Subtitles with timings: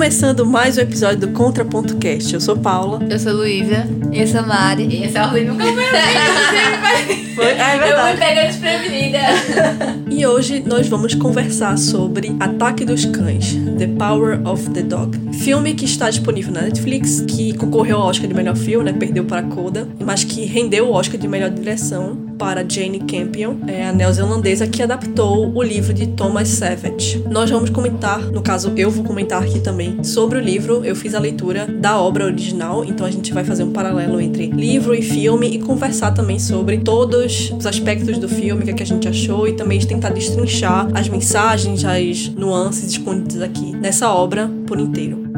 [0.00, 2.32] começando mais um episódio do Contraponto Cast.
[2.32, 3.06] Eu sou Paula.
[3.10, 3.86] Eu sou Luísa.
[4.10, 4.86] Eu sou Mari.
[4.86, 7.26] E essa ordem nunca foi assim.
[7.36, 7.44] Foi?
[7.44, 8.18] É Eu verdade.
[8.18, 9.18] me pego desprevenida.
[10.10, 15.18] E hoje nós vamos conversar sobre Ataque dos Cães, The Power of the Dog.
[15.34, 18.98] Filme que está disponível na Netflix, que concorreu ao Oscar de melhor filme, né?
[18.98, 23.86] Perdeu para Coda, mas que rendeu o Oscar de melhor direção para Jane Campion, é
[23.86, 27.22] a neozelandesa que adaptou o livro de Thomas Savage.
[27.30, 30.82] Nós vamos comentar, no caso eu vou comentar aqui também sobre o livro.
[30.82, 34.46] Eu fiz a leitura da obra original, então a gente vai fazer um paralelo entre
[34.46, 38.74] livro e filme e conversar também sobre todos os aspectos do filme, o que, é
[38.74, 44.10] que a gente achou e também tentar destrinchar as mensagens, as nuances escondidas aqui nessa
[44.10, 45.29] obra por inteiro.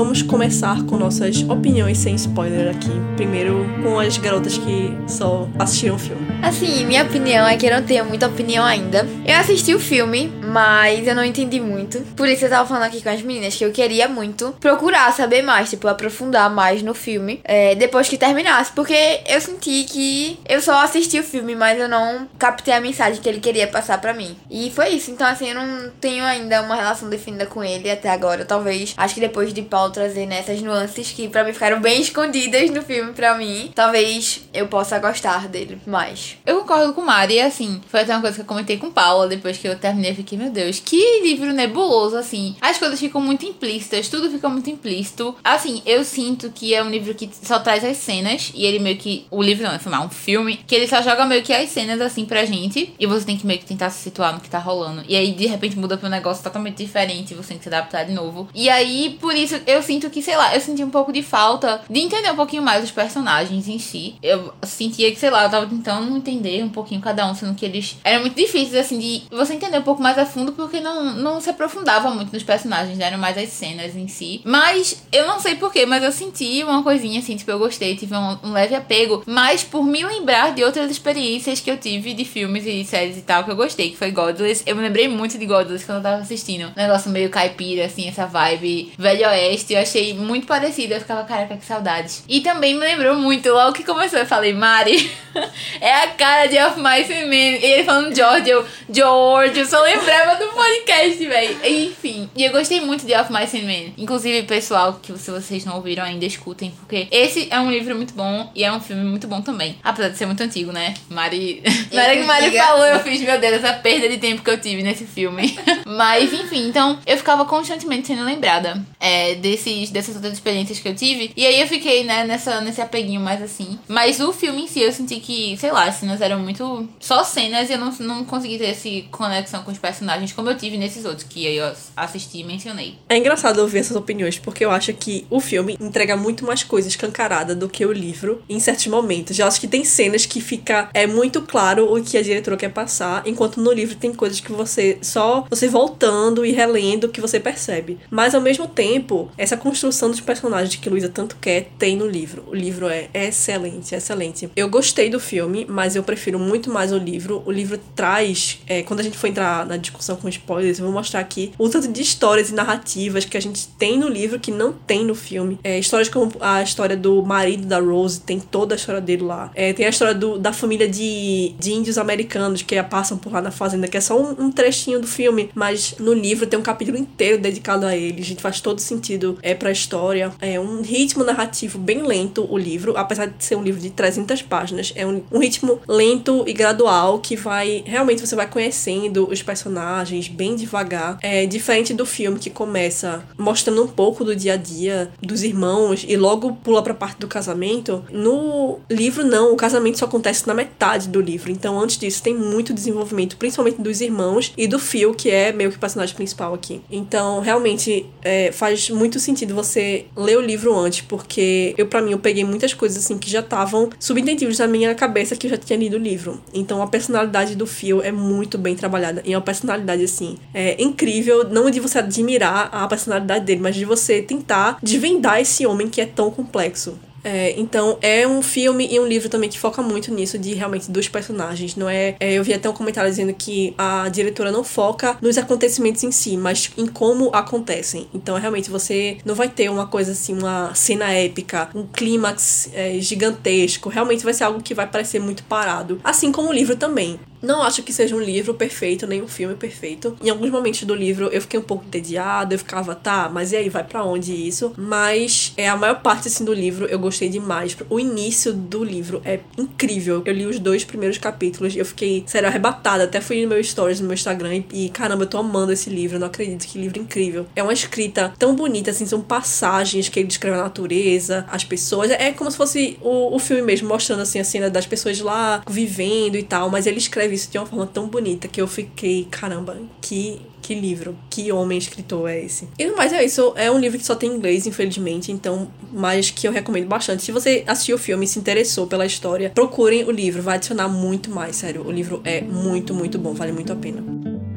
[0.00, 2.88] Vamos começar com nossas opiniões sem spoiler aqui.
[3.16, 6.26] Primeiro com as garotas que só assistiram o filme.
[6.42, 9.06] Assim, minha opinião é que eu não tenho muita opinião ainda.
[9.26, 12.00] Eu assisti o filme, mas eu não entendi muito.
[12.16, 15.42] Por isso eu tava falando aqui com as meninas que eu queria muito procurar saber
[15.42, 18.72] mais, tipo, aprofundar mais no filme é, depois que terminasse.
[18.72, 23.20] Porque eu senti que eu só assisti o filme, mas eu não captei a mensagem
[23.20, 24.34] que ele queria passar pra mim.
[24.50, 25.10] E foi isso.
[25.10, 28.46] Então, assim, eu não tenho ainda uma relação definida com ele até agora.
[28.46, 32.70] Talvez, acho que depois de Paulo trazer nessas nuances que pra mim ficaram bem escondidas
[32.70, 36.36] no filme pra mim, talvez eu possa gostar dele mais.
[36.46, 39.28] Eu concordo com Mari, e assim, foi até uma coisa que eu comentei com Paula
[39.28, 40.10] depois que eu terminei.
[40.12, 42.56] Eu fiquei, meu Deus, que livro nebuloso, assim.
[42.60, 45.34] As coisas ficam muito implícitas, tudo fica muito implícito.
[45.42, 48.96] Assim, eu sinto que é um livro que só traz as cenas, e ele meio
[48.96, 49.26] que.
[49.30, 52.00] O livro não, é filmar, um filme, que ele só joga meio que as cenas
[52.00, 54.58] assim pra gente, e você tem que meio que tentar se situar no que tá
[54.58, 55.04] rolando.
[55.08, 58.04] E aí, de repente, muda pra um negócio totalmente diferente, você tem que se adaptar
[58.04, 58.48] de novo.
[58.54, 61.82] E aí, por isso, eu sinto que, sei lá, eu senti um pouco de falta
[61.88, 64.14] de entender um pouquinho mais os personagens em si.
[64.22, 67.64] Eu sentia que, sei lá, eu tava tentando entender um pouquinho cada um, sendo que
[67.64, 71.14] eles eram muito difíceis, assim, de você entender um pouco mais a fundo, porque não,
[71.14, 73.10] não se aprofundava muito nos personagens, né?
[73.10, 74.40] eram mais as cenas em si.
[74.44, 78.14] Mas eu não sei porquê, mas eu senti uma coisinha, assim, tipo, eu gostei, tive
[78.14, 82.24] um, um leve apego, mas por me lembrar de outras experiências que eu tive de
[82.24, 84.62] filmes e séries e tal, que eu gostei, que foi Godless.
[84.66, 86.68] Eu me lembrei muito de Godless quando eu tava assistindo.
[86.68, 91.24] Um negócio meio caipira, assim, essa vibe velho oeste, eu achei muito parecida, eu ficava,
[91.24, 92.24] caraca, que saudades.
[92.28, 95.10] E também me lembrou muito, logo que começou, eu falei, Mari,
[95.80, 97.60] é a cara de Of Mice and Men.
[97.60, 101.58] E ele falando George, eu, George, eu só lembrava do podcast, velho.
[101.64, 103.94] Enfim, e eu gostei muito de Of Mice and Men.
[103.96, 108.14] Inclusive, pessoal, que se vocês não ouviram ainda, escutem, porque esse é um livro muito
[108.14, 109.78] bom e é um filme muito bom também.
[109.82, 110.94] Apesar de ser muito antigo, né?
[111.08, 111.62] Mari.
[111.92, 114.60] Na hora que Mari falou, eu fiz, meu Deus, essa perda de tempo que eu
[114.60, 115.58] tive nesse filme.
[115.86, 120.94] Mas, enfim, então eu ficava constantemente sendo lembrada é, desses, dessas outras experiências que eu
[120.94, 121.32] tive.
[121.36, 123.78] E aí eu fiquei, né, nessa, nesse apeguinho mais assim.
[123.88, 127.24] Mas o filme em si, eu senti que, sei lá, as cenas eram muito só
[127.24, 130.76] cenas e eu não, não consegui ter essa conexão com os personagens como eu tive
[130.76, 132.94] nesses outros que eu assisti e mencionei.
[133.08, 136.88] É engraçado ouvir essas opiniões, porque eu acho que o filme entrega muito mais coisa
[136.88, 139.38] escancarada do que o livro em certos momentos.
[139.38, 142.70] Eu acho que tem cenas que fica é muito claro o que a diretora quer
[142.70, 147.40] passar, enquanto no livro tem coisas que você só você voltando e relendo que você
[147.40, 147.98] percebe.
[148.10, 152.44] Mas ao mesmo tempo, essa construção dos personagens que Luísa tanto quer tem no livro.
[152.46, 154.50] O livro é excelente, excelente.
[154.54, 157.42] Eu gostei do filme, mas eu prefiro muito mais o livro.
[157.46, 160.92] O livro traz, é, quando a gente for entrar na discussão com spoilers, eu vou
[160.92, 164.50] mostrar aqui o tanto de histórias e narrativas que a gente tem no livro que
[164.50, 165.58] não tem no filme.
[165.64, 169.50] É, histórias como a história do marido da Rose, tem toda a história dele lá.
[169.54, 173.40] É, tem a história do, da família de, de índios americanos que passam por lá
[173.40, 176.62] na fazenda, que é só um, um trechinho do filme, mas no livro tem um
[176.62, 178.20] capítulo inteiro dedicado a ele.
[178.20, 180.32] A gente faz todo sentido é pra história.
[180.40, 184.42] É um ritmo narrativo bem lento o livro, apesar de ser um livro de 300
[184.42, 184.92] páginas.
[184.94, 190.28] É um, um ritmo lento e gradual que vai realmente você vai conhecendo os personagens
[190.28, 191.18] bem devagar.
[191.22, 196.04] É diferente do filme que começa mostrando um pouco do dia a dia dos irmãos
[196.06, 198.04] e logo pula pra parte do casamento.
[198.10, 201.50] No livro não, o casamento só acontece na metade do livro.
[201.50, 205.70] Então antes disso tem muito desenvolvimento, principalmente dos irmãos e do Phil, que é meio
[205.70, 206.80] que o personagem principal aqui.
[206.90, 212.12] Então realmente é, faz muito sentido você ler o livro antes, porque eu para mim
[212.12, 215.56] eu peguei muitas coisas assim que já estavam subentendíveis na minha cabeça que eu já
[215.56, 216.40] tinha lido o livro.
[216.52, 219.22] Então a personalidade do Phil é muito bem trabalhada.
[219.24, 223.74] E é uma personalidade assim, é incrível, não de você admirar a personalidade dele, mas
[223.74, 226.98] de você tentar desvendar esse homem que é tão complexo.
[227.22, 230.90] É, então é um filme e um livro também que foca muito nisso, de realmente
[230.90, 231.76] dos personagens.
[231.76, 235.36] Não é, é, Eu vi até um comentário dizendo que a diretora não foca nos
[235.38, 238.08] acontecimentos em si, mas em como acontecem.
[238.14, 242.98] Então realmente você não vai ter uma coisa assim, uma cena épica, um clímax é,
[243.00, 243.88] gigantesco.
[243.88, 246.00] Realmente vai ser algo que vai parecer muito parado.
[246.02, 247.18] Assim como o livro também.
[247.42, 250.16] Não acho que seja um livro perfeito, nem um filme perfeito.
[250.22, 253.56] Em alguns momentos do livro eu fiquei um pouco entediada, eu ficava, tá, mas e
[253.56, 254.72] aí, vai para onde isso?
[254.76, 257.76] Mas é a maior parte assim do livro eu gostei demais.
[257.88, 260.22] O início do livro é incrível.
[260.24, 263.04] Eu li os dois primeiros capítulos eu fiquei, sério, arrebatada.
[263.04, 266.18] Até fui no meu stories no meu Instagram e, caramba, eu tô amando esse livro,
[266.18, 267.46] não acredito que livro incrível.
[267.56, 272.10] É uma escrita tão bonita, assim, são passagens que ele descreve a natureza, as pessoas.
[272.10, 275.62] É como se fosse o, o filme mesmo, mostrando assim a cena das pessoas lá
[275.68, 279.26] vivendo e tal, mas ele escreve isso de uma forma tão bonita que eu fiquei,
[279.30, 282.68] caramba, que que livro, que homem escritor é esse.
[282.78, 286.30] E no mais é isso, é um livro que só tem inglês, infelizmente, então, mas
[286.30, 287.22] que eu recomendo bastante.
[287.22, 290.88] Se você assistiu o filme e se interessou pela história, procurem o livro, vai adicionar
[290.88, 291.86] muito mais, sério.
[291.86, 294.49] O livro é muito, muito bom, vale muito a pena.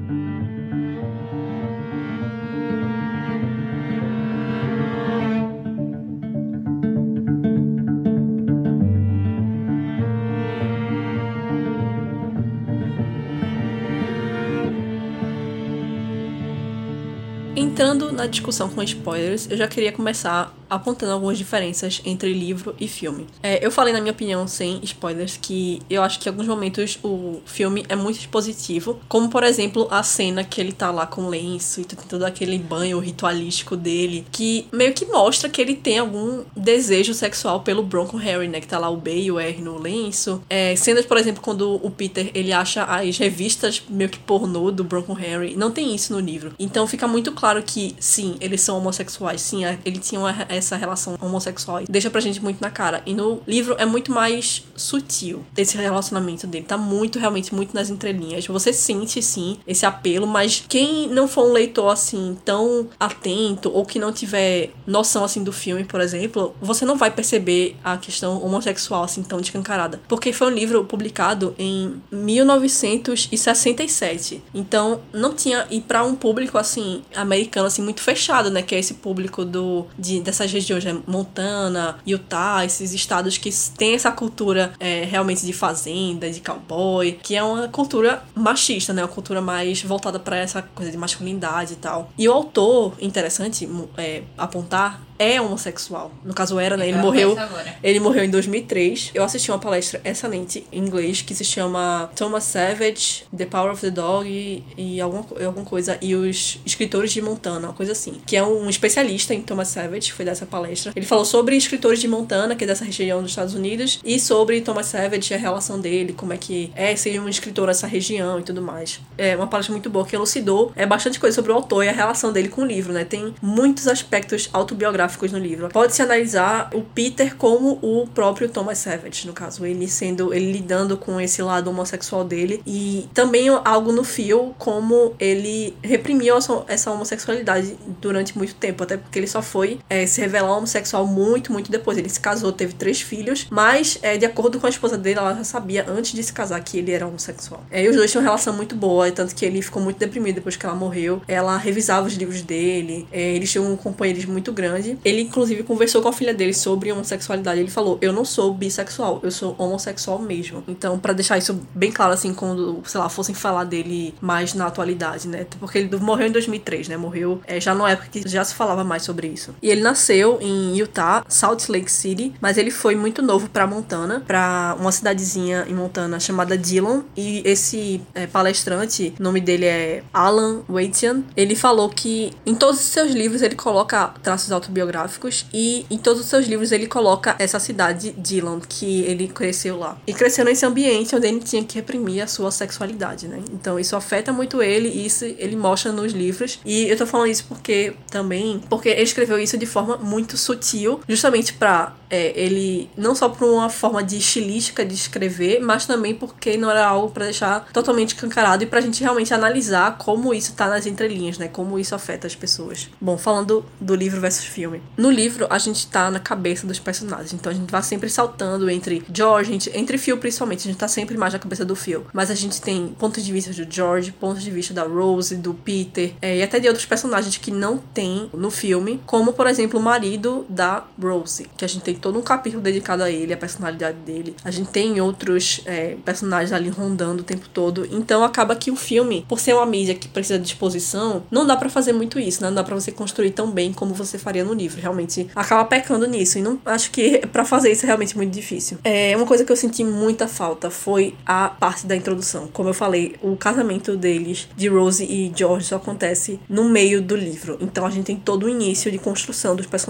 [17.73, 22.87] Entrando na discussão com spoilers, eu já queria começar apontando algumas diferenças entre livro e
[22.87, 23.27] filme.
[23.41, 26.99] É, eu falei, na minha opinião, sem spoilers, que eu acho que em alguns momentos
[27.03, 31.27] o filme é muito expositivo, como por exemplo a cena que ele tá lá com
[31.27, 36.43] lenço e todo aquele banho ritualístico dele, que meio que mostra que ele tem algum
[36.55, 38.59] desejo sexual pelo Bronco Harry, né?
[38.59, 40.41] Que tá lá o B e o R no lenço.
[40.49, 44.83] É, cenas, por exemplo, quando o Peter ele acha as revistas meio que pornô do
[44.83, 45.55] Bronco Harry.
[45.55, 46.53] Não tem isso no livro.
[46.59, 50.31] Então fica muito claro que sim, eles são homossexuais, sim, ele tinha uma,
[50.65, 51.81] essa relação homossexual.
[51.89, 53.01] Deixa pra gente muito na cara.
[53.05, 56.65] E no livro é muito mais sutil esse relacionamento dele.
[56.65, 58.47] Tá muito, realmente, muito nas entrelinhas.
[58.47, 63.85] Você sente, sim, esse apelo, mas quem não for um leitor, assim, tão atento ou
[63.85, 68.43] que não tiver noção, assim, do filme, por exemplo, você não vai perceber a questão
[68.43, 69.99] homossexual, assim, tão descancarada.
[70.07, 74.43] Porque foi um livro publicado em 1967.
[74.53, 75.65] Então, não tinha.
[75.69, 78.61] E para um público, assim, americano, assim, muito fechado, né?
[78.61, 80.97] Que é esse público do, de, dessas regiões, né?
[81.07, 87.35] Montana, Utah, esses estados que têm essa cultura é, realmente de fazenda, de cowboy, que
[87.35, 89.01] é uma cultura machista, né?
[89.01, 92.11] Uma cultura mais voltada para essa coisa de masculinidade e tal.
[92.17, 93.67] E o autor, interessante
[93.97, 96.11] é, apontar, é homossexual.
[96.23, 96.87] No caso era, né?
[96.87, 97.35] Ele morreu.
[97.83, 99.11] Ele morreu em 2003.
[99.13, 103.81] Eu assisti uma palestra excelente em inglês que se chama Thomas Savage, The Power of
[103.81, 105.97] the Dog e, e alguma, alguma coisa.
[106.01, 108.21] E os escritores de Montana, uma coisa assim.
[108.25, 110.91] Que é um especialista em Thomas Savage, foi dessa palestra.
[110.95, 114.61] Ele falou sobre escritores de Montana, que é dessa região dos Estados Unidos, e sobre
[114.61, 118.43] Thomas Savage, a relação dele, como é que é ser um escritor nessa região e
[118.43, 118.99] tudo mais.
[119.17, 121.91] É uma palestra muito boa que elucidou é bastante coisa sobre o autor e a
[121.91, 123.03] relação dele com o livro, né?
[123.03, 125.69] Tem muitos aspectos autobiográficos no livro.
[125.69, 130.97] Pode-se analisar o Peter como o próprio Thomas Savage, no caso, ele sendo, ele lidando
[130.97, 136.35] com esse lado homossexual dele e também algo no Phil como ele reprimiu
[136.67, 141.51] essa homossexualidade durante muito tempo, até porque ele só foi é, se revelar homossexual muito,
[141.51, 141.97] muito depois.
[141.97, 145.33] Ele se casou, teve três filhos, mas é, de acordo com a esposa dele, ela
[145.35, 147.63] já sabia antes de se casar que ele era homossexual.
[147.69, 150.35] É, e os dois tinham uma relação muito boa, tanto que ele ficou muito deprimido
[150.35, 151.21] depois que ela morreu.
[151.27, 154.97] Ela revisava os livros dele, é, eles tinham um companheirismo muito grande.
[155.03, 157.59] Ele, inclusive, conversou com a filha dele sobre homossexualidade.
[157.59, 160.63] Ele falou: Eu não sou bissexual, eu sou homossexual mesmo.
[160.67, 164.67] Então, para deixar isso bem claro, assim, quando, sei lá, fossem falar dele mais na
[164.67, 165.45] atualidade, né?
[165.59, 166.97] Porque ele morreu em 2003, né?
[166.97, 169.53] Morreu é, já numa época que já se falava mais sobre isso.
[169.61, 174.23] E ele nasceu em Utah, Salt Lake City, mas ele foi muito novo para Montana,
[174.25, 177.01] para uma cidadezinha em Montana chamada Dillon.
[177.15, 182.79] E esse é, palestrante, o nome dele é Alan Waitian, ele falou que em todos
[182.79, 187.35] os seus livros ele coloca traços autobiográficos e em todos os seus livros ele coloca
[187.39, 189.97] essa cidade Dillon, que ele cresceu lá.
[190.05, 193.39] E cresceu nesse ambiente onde ele tinha que reprimir a sua sexualidade, né?
[193.51, 196.59] Então isso afeta muito ele e isso ele mostra nos livros.
[196.65, 201.01] E eu tô falando isso porque também, porque ele escreveu isso de forma muito sutil,
[201.07, 206.13] justamente para é, ele não só por uma forma de estilística de escrever, mas também
[206.13, 210.53] porque não era algo para deixar totalmente cancarado e pra gente realmente analisar como isso
[210.53, 211.47] tá nas entrelinhas, né?
[211.47, 212.87] Como isso afeta as pessoas.
[213.01, 214.79] Bom, falando do livro versus filme.
[214.95, 218.69] No livro, a gente tá na cabeça dos personagens, então a gente vai sempre saltando
[218.69, 222.05] entre George, gente, entre Phil principalmente, a gente tá sempre mais na cabeça do Phil.
[222.13, 225.55] Mas a gente tem pontos de vista do George, pontos de vista da Rose, do
[225.55, 229.79] Peter, é, e até de outros personagens que não tem no filme, como por exemplo
[229.93, 233.97] marido da Rose, que a gente tem todo um capítulo dedicado a ele, a personalidade
[233.99, 234.35] dele.
[234.43, 237.87] A gente tem outros é, personagens ali rondando o tempo todo.
[237.91, 241.55] Então acaba que o filme, por ser uma mídia que precisa de exposição, não dá
[241.55, 242.47] para fazer muito isso, né?
[242.47, 244.81] Não dá pra você construir tão bem como você faria no livro.
[244.81, 246.39] Realmente acaba pecando nisso.
[246.39, 248.79] E não acho que para fazer isso é realmente muito difícil.
[248.83, 252.47] É, uma coisa que eu senti muita falta foi a parte da introdução.
[252.51, 257.15] Como eu falei, o casamento deles, de Rose e George, só acontece no meio do
[257.15, 257.59] livro.
[257.61, 259.82] Então a gente tem todo o início de construção dos personagens,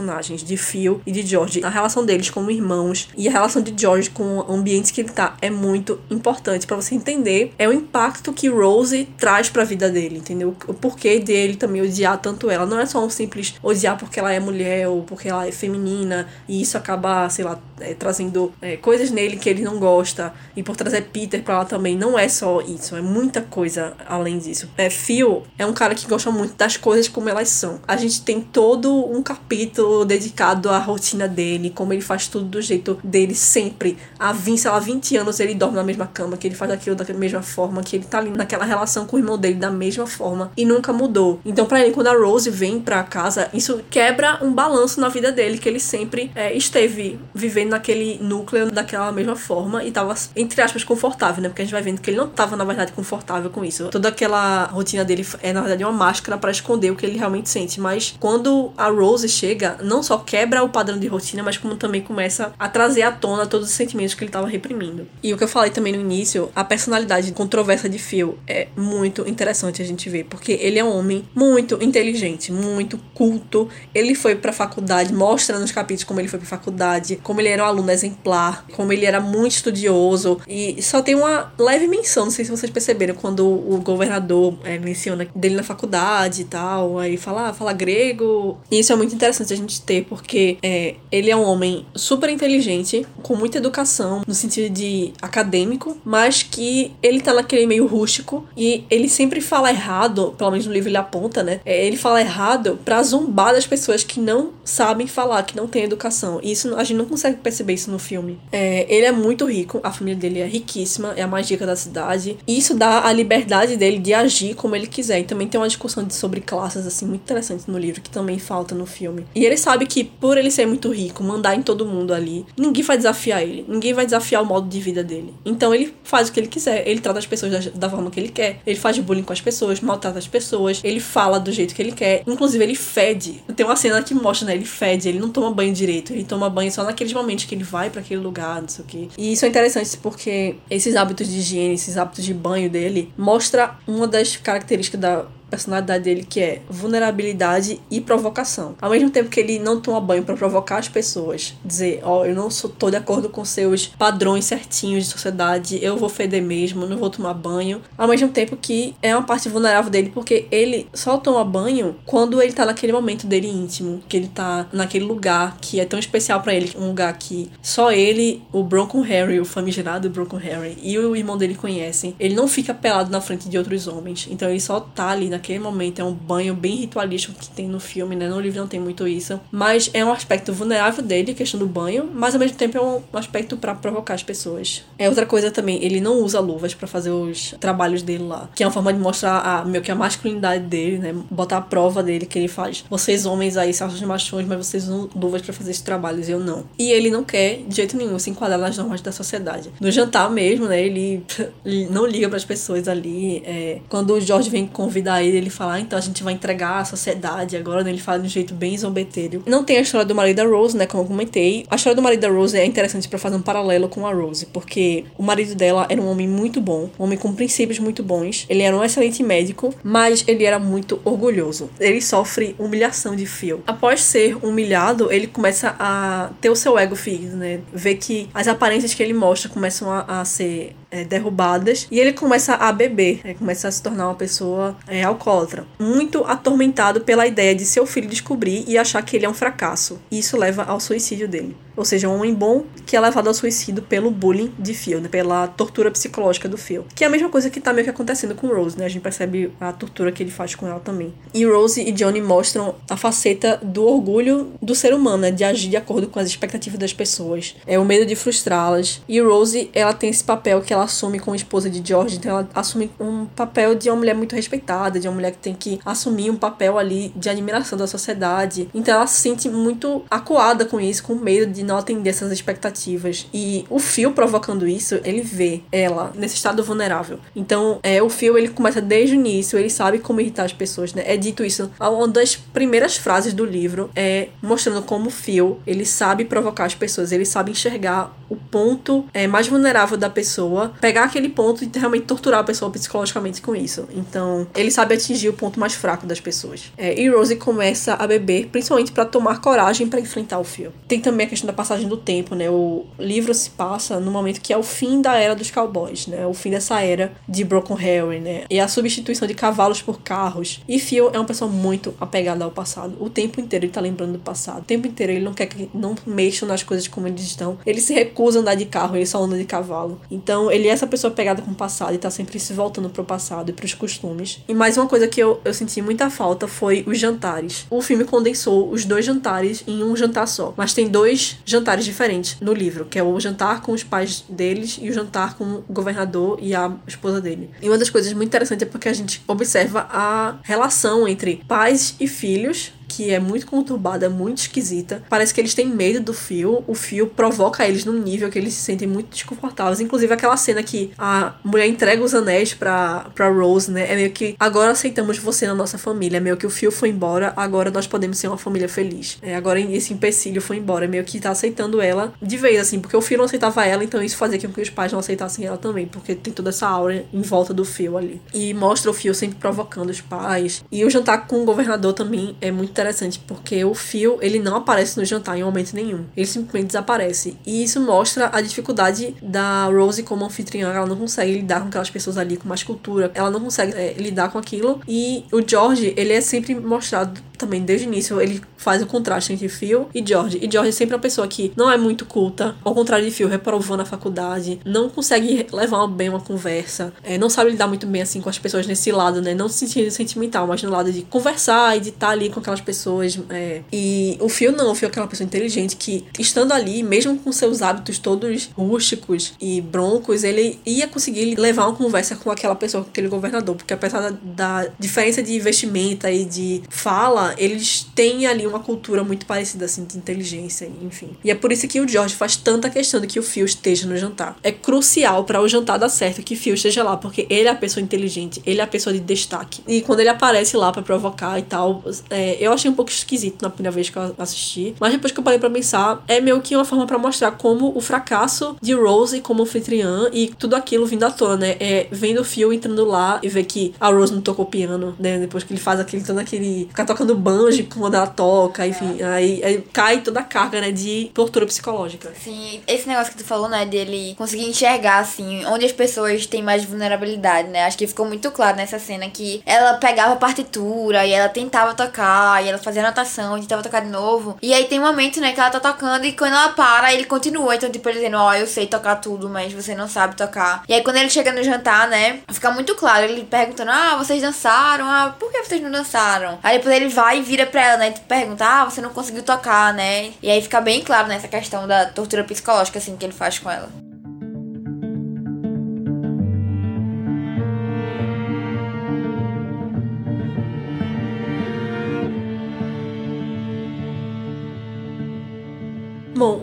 [0.45, 4.09] de Phil e de George, a relação deles como irmãos e a relação de George
[4.09, 8.33] com o ambiente que ele tá é muito importante para você entender é o impacto
[8.33, 10.55] que Rose traz para a vida dele, entendeu?
[10.67, 12.65] O porquê dele também odiar tanto ela.
[12.65, 16.27] Não é só um simples odiar porque ela é mulher ou porque ela é feminina
[16.47, 20.63] e isso acaba, sei lá, é, trazendo é, coisas nele que ele não gosta e
[20.63, 21.97] por trazer Peter para ela também.
[21.97, 24.69] Não é só isso, é muita coisa além disso.
[24.77, 27.79] É, Phil é um cara que gosta muito das coisas como elas são.
[27.87, 32.61] A gente tem todo um capítulo dedicado à rotina dele, como ele faz tudo do
[32.61, 33.97] jeito dele sempre.
[34.19, 36.95] Há 20, sei lá, 20 anos ele dorme na mesma cama, que ele faz aquilo
[36.95, 40.07] da mesma forma, que ele tá ali naquela relação com o irmão dele da mesma
[40.07, 41.39] forma e nunca mudou.
[41.45, 45.31] Então, para ele, quando a Rose vem pra casa, isso quebra um balanço na vida
[45.31, 50.61] dele, que ele sempre é, esteve vivendo naquele núcleo daquela mesma forma e tava, entre
[50.61, 51.49] aspas, confortável, né?
[51.49, 53.89] Porque a gente vai vendo que ele não tava, na verdade, confortável com isso.
[53.89, 57.49] Toda aquela rotina dele é, na verdade, uma máscara para esconder o que ele realmente
[57.49, 57.79] sente.
[57.79, 62.01] Mas quando a Rose chega, não só quebra o padrão de rotina, mas como também
[62.01, 65.07] começa a trazer à tona todos os sentimentos que ele tava reprimindo.
[65.21, 69.27] E o que eu falei também no início, a personalidade controversa de Phil é muito
[69.27, 73.69] interessante a gente ver, porque ele é um homem muito inteligente, muito culto.
[73.93, 77.63] Ele foi pra faculdade, mostra nos capítulos como ele foi pra faculdade, como ele era
[77.63, 80.39] um aluno exemplar, como ele era muito estudioso.
[80.47, 84.77] E só tem uma leve menção, não sei se vocês perceberam, quando o governador é,
[84.77, 88.59] menciona dele na faculdade e tal, aí fala, ah, fala grego.
[88.69, 92.29] E isso é muito interessante a gente ter, porque é, ele é um homem super
[92.29, 98.45] inteligente, com muita educação, no sentido de acadêmico, mas que ele tá naquele meio rústico
[98.55, 101.59] e ele sempre fala errado, pelo menos no livro ele aponta, né?
[101.65, 105.83] É, ele fala errado pra zombar das pessoas que não sabem falar, que não têm
[105.83, 106.39] educação.
[106.41, 108.39] E isso a gente não consegue perceber isso no filme.
[108.51, 111.75] É, ele é muito rico, a família dele é riquíssima, é a mais rica da
[111.75, 112.37] cidade.
[112.47, 115.19] E isso dá a liberdade dele de agir como ele quiser.
[115.19, 118.39] E também tem uma discussão de, sobre classes, assim, muito interessante no livro, que também
[118.39, 119.25] falta no filme.
[119.35, 122.83] E ele sabe que, por ele ser muito rico, mandar em todo mundo ali, ninguém
[122.83, 123.65] vai desafiar ele.
[123.67, 125.33] Ninguém vai desafiar o modo de vida dele.
[125.45, 126.87] Então ele faz o que ele quiser.
[126.87, 128.59] Ele trata as pessoas da, da forma que ele quer.
[128.65, 130.81] Ele faz bullying com as pessoas, maltrata as pessoas.
[130.83, 132.23] Ele fala do jeito que ele quer.
[132.27, 133.43] Inclusive, ele fede.
[133.55, 134.55] Tem uma cena que mostra, né?
[134.55, 135.09] Ele fede.
[135.09, 136.13] Ele não toma banho direito.
[136.13, 138.87] Ele toma banho só naqueles momentos que ele vai para aquele lugar, não sei o
[138.87, 139.07] quê.
[139.17, 143.77] E isso é interessante porque esses hábitos de higiene, esses hábitos de banho dele, mostra
[143.87, 148.75] uma das características da personalidade dele que é vulnerabilidade e provocação.
[148.81, 152.25] Ao mesmo tempo que ele não toma banho para provocar as pessoas, dizer, ó, oh,
[152.25, 156.41] eu não sou tô de acordo com seus padrões certinhos de sociedade, eu vou feder
[156.41, 157.79] mesmo, não vou tomar banho.
[157.95, 162.41] Ao mesmo tempo que é uma parte vulnerável dele porque ele só toma banho quando
[162.41, 166.41] ele tá naquele momento dele íntimo, que ele tá naquele lugar que é tão especial
[166.41, 170.97] para ele, um lugar que só ele, o Bronco Harry, o famigerado Bronco Harry e
[170.97, 172.15] o irmão dele conhecem.
[172.19, 175.42] Ele não fica pelado na frente de outros homens, então ele só tá ali na
[175.43, 178.29] naquele momento é um banho bem ritualístico que tem no filme, né?
[178.29, 179.37] No livro não tem muito isso.
[179.51, 182.81] Mas é um aspecto vulnerável dele, a questão do banho, mas ao mesmo tempo é
[182.81, 184.83] um aspecto para provocar as pessoas.
[184.97, 188.49] É outra coisa também, ele não usa luvas para fazer os trabalhos dele lá.
[188.55, 191.13] Que é uma forma de mostrar a, meio que a masculinidade dele, né?
[191.29, 192.85] Botar a prova dele que ele faz.
[192.89, 196.39] Vocês homens aí são de machões, mas vocês usam luvas para fazer esses trabalhos, eu
[196.39, 196.63] não.
[196.79, 199.71] E ele não quer, de jeito nenhum, se enquadrar nas normas da sociedade.
[199.81, 200.81] No jantar mesmo, né?
[200.81, 201.21] Ele
[201.91, 203.43] não liga para as pessoas ali.
[203.45, 206.79] É, quando o Jorge vem convidar ele ele fala, ah, então a gente vai entregar
[206.79, 207.89] a sociedade agora, né?
[207.89, 209.43] Ele fala de um jeito bem zombeteiro.
[209.45, 210.85] Não tem a história do marido da Rose, né?
[210.85, 211.65] Como eu comentei.
[211.69, 214.45] A história do marido da Rose é interessante para fazer um paralelo com a Rose,
[214.47, 218.45] porque o marido dela era um homem muito bom, um homem com princípios muito bons.
[218.49, 221.69] Ele era um excelente médico, mas ele era muito orgulhoso.
[221.79, 223.61] Ele sofre humilhação de Phil.
[223.65, 227.59] Após ser humilhado, ele começa a ter o seu ego ferido, né?
[227.73, 232.13] Ver que as aparências que ele mostra começam a, a ser é, derrubadas e ele
[232.13, 237.25] começa a beber, é, começa a se tornar uma pessoa é, alcoólatra, muito atormentado pela
[237.25, 239.99] ideia de seu filho descobrir e achar que ele é um fracasso.
[240.11, 241.57] Isso leva ao suicídio dele.
[241.75, 245.09] Ou seja, um homem bom que é levado ao suicídio pelo bullying de Phil, né?
[245.09, 246.85] pela tortura psicológica do Phil.
[246.93, 248.85] Que é a mesma coisa que tá meio que acontecendo com Rose, né?
[248.85, 251.13] A gente percebe a tortura que ele faz com ela também.
[251.33, 255.31] E Rose e Johnny mostram a faceta do orgulho do ser humano, né?
[255.31, 257.55] De agir de acordo com as expectativas das pessoas.
[257.65, 259.01] É o medo de frustrá-las.
[259.07, 262.49] E Rose, ela tem esse papel que ela assume como esposa de George, então ela
[262.53, 266.29] assume um papel de uma mulher muito respeitada, de uma mulher que tem que assumir
[266.29, 268.69] um papel ali de admiração da sociedade.
[268.73, 273.27] Então ela se sente muito acuada com isso, com medo de não atender essas expectativas.
[273.33, 277.19] E o Phil provocando isso, ele vê ela nesse estado vulnerável.
[277.35, 280.93] Então, é, o Phil, ele começa desde o início, ele sabe como irritar as pessoas,
[280.93, 281.03] né?
[281.05, 285.85] É dito isso, uma das primeiras frases do livro é mostrando como o Phil, ele
[285.85, 291.05] sabe provocar as pessoas, ele sabe enxergar o ponto é, mais vulnerável da pessoa, pegar
[291.05, 293.87] aquele ponto e realmente torturar a pessoa psicologicamente com isso.
[293.95, 296.71] Então, ele sabe atingir o ponto mais fraco das pessoas.
[296.77, 300.71] É, e Rose começa a beber, principalmente para tomar coragem para enfrentar o Phil.
[300.87, 302.49] Tem também a questão da passagem do tempo, né?
[302.49, 306.25] O livro se passa no momento que é o fim da era dos cowboys, né?
[306.25, 308.45] O fim dessa era de Broken Harry, né?
[308.49, 310.61] E a substituição de cavalos por carros.
[310.67, 312.95] E Phil é uma pessoa muito apegada ao passado.
[312.99, 314.61] O tempo inteiro ele tá lembrando do passado.
[314.61, 317.57] O tempo inteiro ele não quer que não mexam nas coisas como eles estão.
[317.65, 319.99] Ele se recusa a andar de carro, ele só anda de cavalo.
[320.09, 323.03] Então ele é essa pessoa pegada com o passado e tá sempre se voltando pro
[323.03, 324.43] passado e pros costumes.
[324.47, 327.65] E mais uma coisa que eu, eu senti muita falta foi os jantares.
[327.69, 330.53] O filme condensou os dois jantares em um jantar só.
[330.57, 334.77] Mas tem dois jantares diferentes no livro, que é o jantar com os pais deles
[334.81, 337.49] e o jantar com o governador e a esposa dele.
[337.61, 341.95] E uma das coisas muito interessantes é porque a gente observa a relação entre pais
[341.99, 345.03] e filhos que é muito conturbada, muito esquisita.
[345.09, 346.63] Parece que eles têm medo do fio.
[346.67, 349.79] O fio provoca eles num nível que eles se sentem muito desconfortáveis.
[349.79, 353.91] Inclusive aquela cena que a mulher entrega os anéis pra, pra Rose, né?
[353.91, 356.17] É meio que agora aceitamos você na nossa família.
[356.17, 359.17] É meio que o fio foi embora, agora nós podemos ser uma família feliz.
[359.21, 360.85] É, agora esse empecilho foi embora.
[360.85, 363.83] É meio que tá aceitando ela de vez, assim, porque o fio não aceitava ela,
[363.83, 366.67] então isso fazia com que os pais não aceitassem ela também, porque tem toda essa
[366.67, 368.21] aura em volta do fio ali.
[368.33, 370.63] E mostra o fio sempre provocando os pais.
[370.71, 374.57] E o jantar com o governador também é muito interessante porque o Phil, ele não
[374.57, 376.05] aparece no jantar em momento nenhum.
[376.15, 377.37] Ele simplesmente desaparece.
[377.45, 380.71] E isso mostra a dificuldade da Rose como anfitriã.
[380.71, 383.11] Ela não consegue lidar com aquelas pessoas ali com mais cultura.
[383.13, 384.81] Ela não consegue é, lidar com aquilo.
[384.87, 388.21] E o George, ele é sempre mostrado também desde o início.
[388.21, 390.39] Ele faz o contraste entre Phil e George.
[390.41, 392.55] E George é sempre uma pessoa que não é muito culta.
[392.63, 394.59] Ao contrário de Phil, reprovou na faculdade.
[394.65, 396.93] Não consegue levar bem uma conversa.
[397.03, 399.33] É, não sabe lidar muito bem assim com as pessoas nesse lado, né?
[399.33, 402.61] Não se sentindo sentimental, mas no lado de conversar e de estar ali com aquelas
[402.63, 403.19] pessoas.
[403.29, 407.17] É, e o Phil não, o Phil é aquela pessoa inteligente que, estando ali, mesmo
[407.17, 412.55] com seus hábitos todos rústicos e broncos, ele ia conseguir levar uma conversa com aquela
[412.55, 417.85] pessoa, com aquele governador, porque apesar da, da diferença de vestimenta e de fala, eles
[417.95, 421.15] têm ali uma cultura muito parecida, assim, de inteligência, enfim.
[421.23, 423.87] E é por isso que o George faz tanta questão de que o Phil esteja
[423.87, 424.37] no jantar.
[424.43, 427.55] É crucial para o jantar dar certo que Phil esteja lá, porque ele é a
[427.55, 429.61] pessoa inteligente, ele é a pessoa de destaque.
[429.67, 433.41] E quando ele aparece lá para provocar e tal, é, eu achei um pouco esquisito
[433.41, 436.41] na primeira vez que eu assisti, mas depois que eu parei para pensar, é meio
[436.41, 440.85] que uma forma para mostrar como o fracasso de Rose como anfitriã e tudo aquilo
[440.85, 441.55] vindo à tona, né?
[441.59, 445.17] É vendo o Phil entrando lá e ver que a Rose não tocou piano, né?
[445.19, 449.05] Depois que ele faz aquele todo aquele ficar tocando banjo quando ela toca, enfim, é.
[449.05, 452.11] aí, aí, cai toda a carga, né, de tortura psicológica.
[452.21, 456.41] Sim, esse negócio que tu falou, né, dele conseguir enxergar assim onde as pessoas têm
[456.41, 457.65] mais vulnerabilidade, né?
[457.65, 461.73] Acho que ficou muito claro nessa cena que ela pegava a partitura e ela tentava
[461.73, 464.37] tocar e ela fazia anotação, tentava tocar de novo.
[464.41, 467.05] E aí tem um momento, né, que ela tá tocando e quando ela para, ele
[467.05, 467.55] continua.
[467.55, 470.63] Então, tipo, ele dizendo, ó, oh, eu sei tocar tudo, mas você não sabe tocar.
[470.67, 474.21] E aí quando ele chega no jantar, né, fica muito claro, ele perguntando, ah, vocês
[474.21, 474.85] dançaram?
[474.85, 476.39] Ah, por que vocês não dançaram?
[476.43, 479.23] Aí depois ele vai e vira pra ela, né, e pergunta, ah, você não conseguiu
[479.23, 480.11] tocar, né?
[480.21, 483.49] E aí fica bem claro nessa questão da tortura psicológica, assim, que ele faz com
[483.49, 483.82] ela.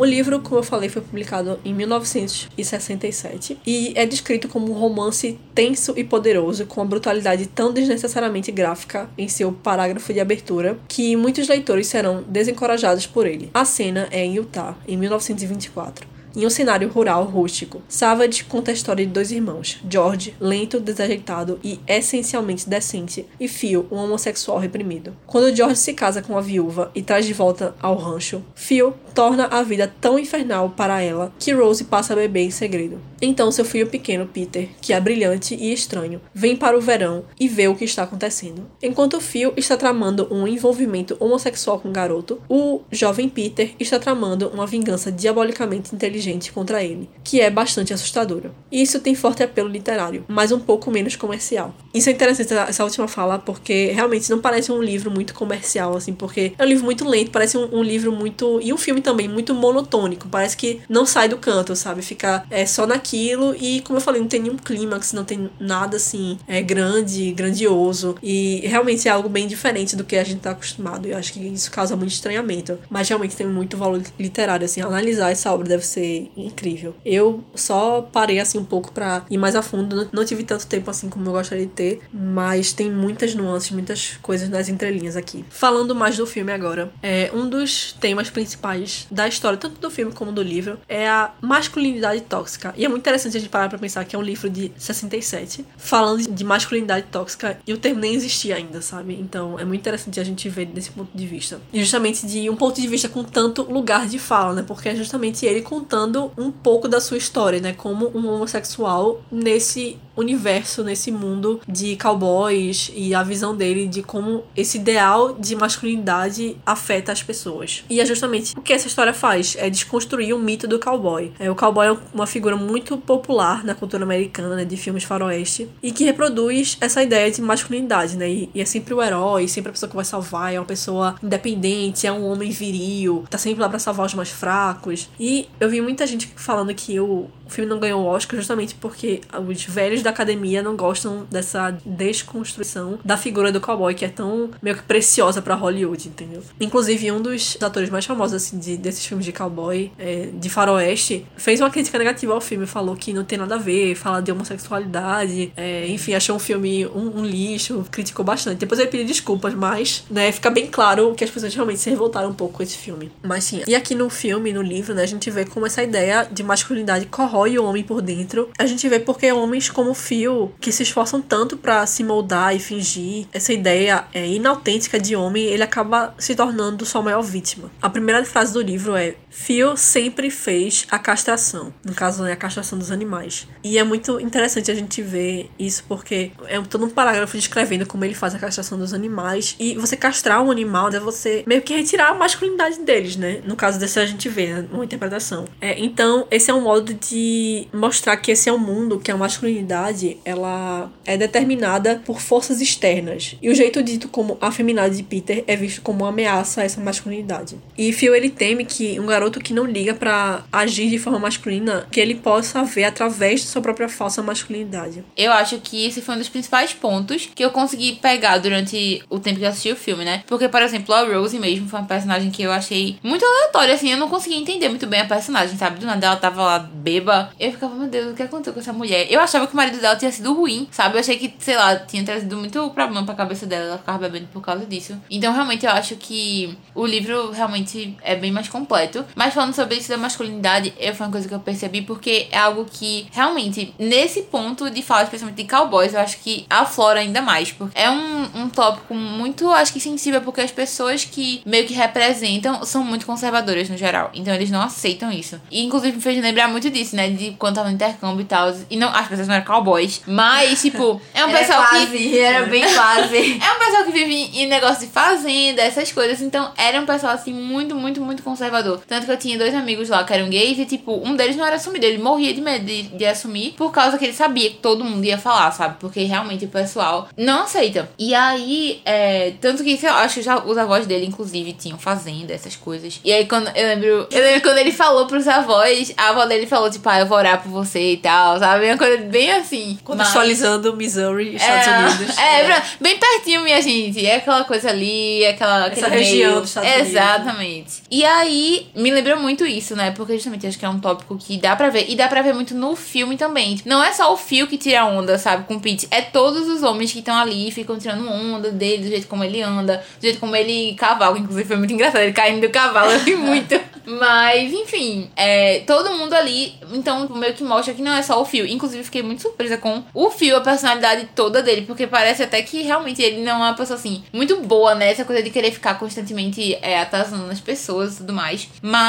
[0.00, 5.38] O livro, como eu falei, foi publicado em 1967 e é descrito como um romance
[5.54, 11.14] tenso e poderoso, com uma brutalidade tão desnecessariamente gráfica em seu parágrafo de abertura que
[11.16, 13.50] muitos leitores serão desencorajados por ele.
[13.52, 17.82] A cena é em Utah, em 1924 em um cenário rural rústico.
[17.88, 23.86] Savage conta a história de dois irmãos, George, lento, desajeitado e essencialmente decente, e Phil,
[23.90, 25.16] um homossexual reprimido.
[25.26, 29.46] Quando George se casa com a viúva e traz de volta ao rancho, Phil torna
[29.46, 33.00] a vida tão infernal para ela que Rose passa a beber em segredo.
[33.20, 37.48] Então seu filho pequeno, Peter, que é brilhante e estranho, vem para o verão e
[37.48, 38.66] vê o que está acontecendo.
[38.82, 44.48] Enquanto Phil está tramando um envolvimento homossexual com o garoto, o jovem Peter está tramando
[44.48, 46.19] uma vingança diabolicamente inteligente
[46.52, 48.52] contra ele, que é bastante assustadora.
[48.70, 51.74] E isso tem forte apelo literário, mas um pouco menos comercial.
[51.92, 56.12] Isso é interessante essa última fala, porque realmente não parece um livro muito comercial, assim,
[56.12, 58.60] porque é um livro muito lento, parece um, um livro muito.
[58.62, 60.28] E um filme também muito monotônico.
[60.28, 62.02] Parece que não sai do canto, sabe?
[62.02, 63.54] Fica é, só naquilo.
[63.56, 68.16] E, como eu falei, não tem nenhum clímax, não tem nada assim é, grande, grandioso.
[68.22, 71.06] E realmente é algo bem diferente do que a gente tá acostumado.
[71.06, 72.78] Eu acho que isso causa muito estranhamento.
[72.88, 74.80] Mas realmente tem muito valor literário, assim.
[74.80, 76.94] Analisar essa obra deve ser incrível.
[77.04, 80.08] Eu só parei assim um pouco para ir mais a fundo.
[80.12, 82.00] Não tive tanto tempo assim como eu gostaria de ter.
[82.12, 85.44] Mas tem muitas nuances, muitas coisas nas entrelinhas aqui.
[85.50, 90.12] Falando mais do filme agora, é um dos temas principais da história, tanto do filme
[90.12, 92.74] como do livro, é a masculinidade tóxica.
[92.76, 95.64] E é muito interessante a gente parar pra pensar que é um livro de 67,
[95.76, 99.14] falando de masculinidade tóxica, e o termo nem existia ainda, sabe?
[99.20, 101.60] Então é muito interessante a gente ver desse ponto de vista.
[101.72, 104.64] E justamente de um ponto de vista com tanto lugar de fala, né?
[104.66, 105.99] Porque é justamente ele contando
[106.36, 107.72] um pouco da sua história, né?
[107.72, 114.44] Como um homossexual nesse universo, nesse mundo de cowboys e a visão dele de como
[114.56, 117.84] esse ideal de masculinidade afeta as pessoas.
[117.88, 121.32] E é justamente o que essa história faz, é desconstruir o mito do cowboy.
[121.38, 125.68] É, o cowboy é uma figura muito popular na cultura americana, né, de filmes faroeste,
[125.82, 128.28] e que reproduz essa ideia de masculinidade, né?
[128.28, 131.16] E, e, é sempre o herói, sempre a pessoa que vai salvar, é uma pessoa
[131.22, 135.08] independente, é um homem viril, tá sempre lá para salvar os mais fracos.
[135.18, 138.76] E eu vi muita gente falando que o, o filme não ganhou o Oscar justamente
[138.76, 144.08] porque os velhos da academia não gostam dessa desconstrução da figura do cowboy que é
[144.08, 146.42] tão meio que preciosa para Hollywood, entendeu?
[146.60, 151.26] Inclusive, um dos atores mais famosos assim, de, desses filmes de cowboy, é, de faroeste,
[151.36, 154.30] fez uma crítica negativa ao filme, falou que não tem nada a ver, fala de
[154.30, 158.58] homossexualidade, é, enfim, achou um filme um, um, lixo, criticou bastante.
[158.58, 162.30] Depois ele pediu desculpas, mas, né, fica bem claro que as pessoas realmente se revoltaram
[162.30, 163.10] um pouco com esse filme.
[163.24, 166.28] Mas sim, e aqui no filme, no livro, né, a gente vê como essa ideia
[166.30, 168.48] de masculinidade corrói o homem por dentro.
[168.58, 172.58] A gente vê porque homens como Phil, que se esforçam tanto para se moldar e
[172.58, 177.70] fingir essa ideia é, inautêntica de homem, ele acaba se tornando sua maior vítima.
[177.80, 181.72] A primeira frase do livro é: Phil sempre fez a castração.
[181.84, 183.46] No caso, é a castração dos animais.
[183.62, 188.04] E é muito interessante a gente ver isso porque é todo um parágrafo descrevendo como
[188.04, 189.54] ele faz a castração dos animais.
[189.58, 193.40] E você castrar um animal é você meio que retirar a masculinidade deles, né?
[193.44, 194.68] No caso desse a gente vê, né?
[194.72, 195.44] Uma interpretação.
[195.60, 199.16] É, então, esse é um modo de mostrar que esse é um mundo, que a
[199.16, 203.36] masculinidade, ela é determinada por forças externas.
[203.40, 206.80] E o jeito dito como afeminado de Peter é visto como uma ameaça a essa
[206.80, 207.56] masculinidade.
[207.76, 211.86] E Phil, ele teme que um garoto que não liga para agir de forma masculina,
[211.90, 215.04] que ele possa ver através de sua própria falsa masculinidade.
[215.16, 219.18] Eu acho que esse foi um dos principais pontos que eu consegui pegar durante o
[219.18, 220.22] tempo que eu assisti o filme, né?
[220.26, 223.90] Porque, por exemplo, a Rose mesmo foi uma personagem que eu achei muito aleatória, assim,
[223.90, 225.78] eu não conseguia entender muito bem a personagem, sabe?
[225.80, 227.30] Do nada ela tava lá beba.
[227.38, 229.06] Eu ficava, meu Deus, o que aconteceu com essa mulher?
[229.10, 230.96] Eu achava que o marido dela tinha sido ruim, sabe?
[230.96, 234.28] Eu achei que, sei lá, tinha trazido muito problema pra cabeça dela, ela ficava bebendo
[234.32, 234.96] por causa disso.
[235.10, 239.04] Então, realmente, eu acho que o livro realmente é bem mais completo.
[239.14, 242.38] Mas falando sobre isso da masculinidade, eu foi uma coisa que eu percebi porque é
[242.38, 247.22] algo que realmente, nesse ponto de falar especialmente de cowboys, eu acho que aflora ainda
[247.22, 247.52] mais.
[247.52, 251.74] Porque é um, um tópico muito, acho que sensível, porque as pessoas que meio que
[251.74, 254.10] representam são muito conservadoras no geral.
[254.14, 255.40] Então eles não aceitam isso.
[255.50, 257.10] E inclusive me fez lembrar muito disso, né?
[257.10, 258.54] De quando tava no intercâmbio e tal.
[258.68, 260.02] E não, as pessoas não eram cowboys.
[260.06, 262.18] Mas, tipo, é um pessoal quase, que.
[262.18, 263.40] Era bem quase.
[263.40, 266.20] É um pessoal que vive em negócio de fazenda, essas coisas.
[266.20, 268.80] Então, era um pessoal, assim, muito, muito, muito conservador.
[269.00, 271.46] Tanto que eu tinha dois amigos lá que eram gays e, tipo, um deles não
[271.46, 271.86] era assumido.
[271.86, 275.04] Ele morria de medo de, de assumir por causa que ele sabia que todo mundo
[275.04, 275.76] ia falar, sabe?
[275.80, 277.88] Porque realmente o pessoal não aceita.
[277.98, 281.78] E aí, é, tanto que, sei lá, acho que já os avós dele, inclusive, tinham
[281.78, 283.00] fazenda, essas coisas.
[283.02, 286.46] E aí, quando eu lembro, eu lembro quando ele falou pros avós, a avó dele
[286.46, 288.66] falou, tipo, ah, eu vou orar por você e tal, sabe?
[288.66, 289.78] Uma coisa bem assim.
[289.84, 292.18] Contextualizando Missouri, Estados é, Unidos.
[292.18, 294.04] É, pra- bem pertinho, minha gente.
[294.04, 295.68] É aquela coisa ali, aquela.
[295.68, 296.40] Essa região meio.
[296.40, 296.90] dos Estados Unidos.
[296.90, 297.82] Exatamente.
[297.90, 299.90] E aí, me lembrou muito isso, né?
[299.90, 301.86] Porque justamente acho que é um tópico que dá pra ver.
[301.88, 303.60] E dá pra ver muito no filme também.
[303.64, 305.88] Não é só o Phil que tira onda, sabe, com o Pete.
[305.90, 309.24] É todos os homens que estão ali e ficam tirando onda dele, do jeito como
[309.24, 311.18] ele anda, do jeito como ele cavalga.
[311.18, 312.90] Inclusive, foi muito engraçado ele caindo do cavalo.
[312.90, 313.60] Eu ri muito.
[313.86, 318.24] Mas, enfim, é, todo mundo ali Então, meio que mostra que não é só o
[318.24, 318.46] Fio.
[318.46, 322.62] Inclusive, fiquei muito surpresa com o Fio, a personalidade toda dele, porque parece até que
[322.62, 324.90] realmente ele não é uma pessoa assim, muito boa, né?
[324.90, 328.48] Essa coisa de querer ficar constantemente é, atazanando as pessoas e tudo mais.
[328.62, 328.79] Mas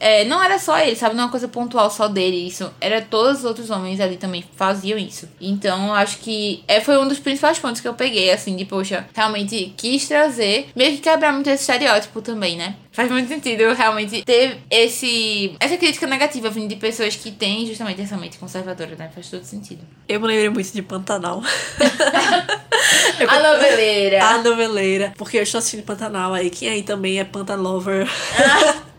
[0.00, 1.14] é, não era só ele, sabe?
[1.14, 2.46] Não é uma coisa pontual só dele.
[2.46, 5.28] Isso era todos os outros homens ali também faziam isso.
[5.40, 9.06] Então, acho que é, foi um dos principais pontos que eu peguei, assim, de poxa,
[9.14, 12.76] realmente quis trazer, meio que quebrar muito esse estereótipo também, né?
[12.92, 18.02] Faz muito sentido realmente ter esse essa crítica negativa vindo de pessoas que têm justamente
[18.02, 19.10] essa mente conservadora, né?
[19.14, 19.80] Faz todo sentido.
[20.06, 21.42] Eu me lembrei muito de Pantanal.
[23.26, 24.22] a noveleira.
[24.22, 25.14] A noveleira.
[25.16, 26.50] Porque eu estou assistindo Pantanal aí.
[26.50, 28.06] Quem aí também é Pantalover?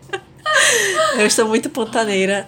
[1.17, 2.47] Eu estou muito pontaneira.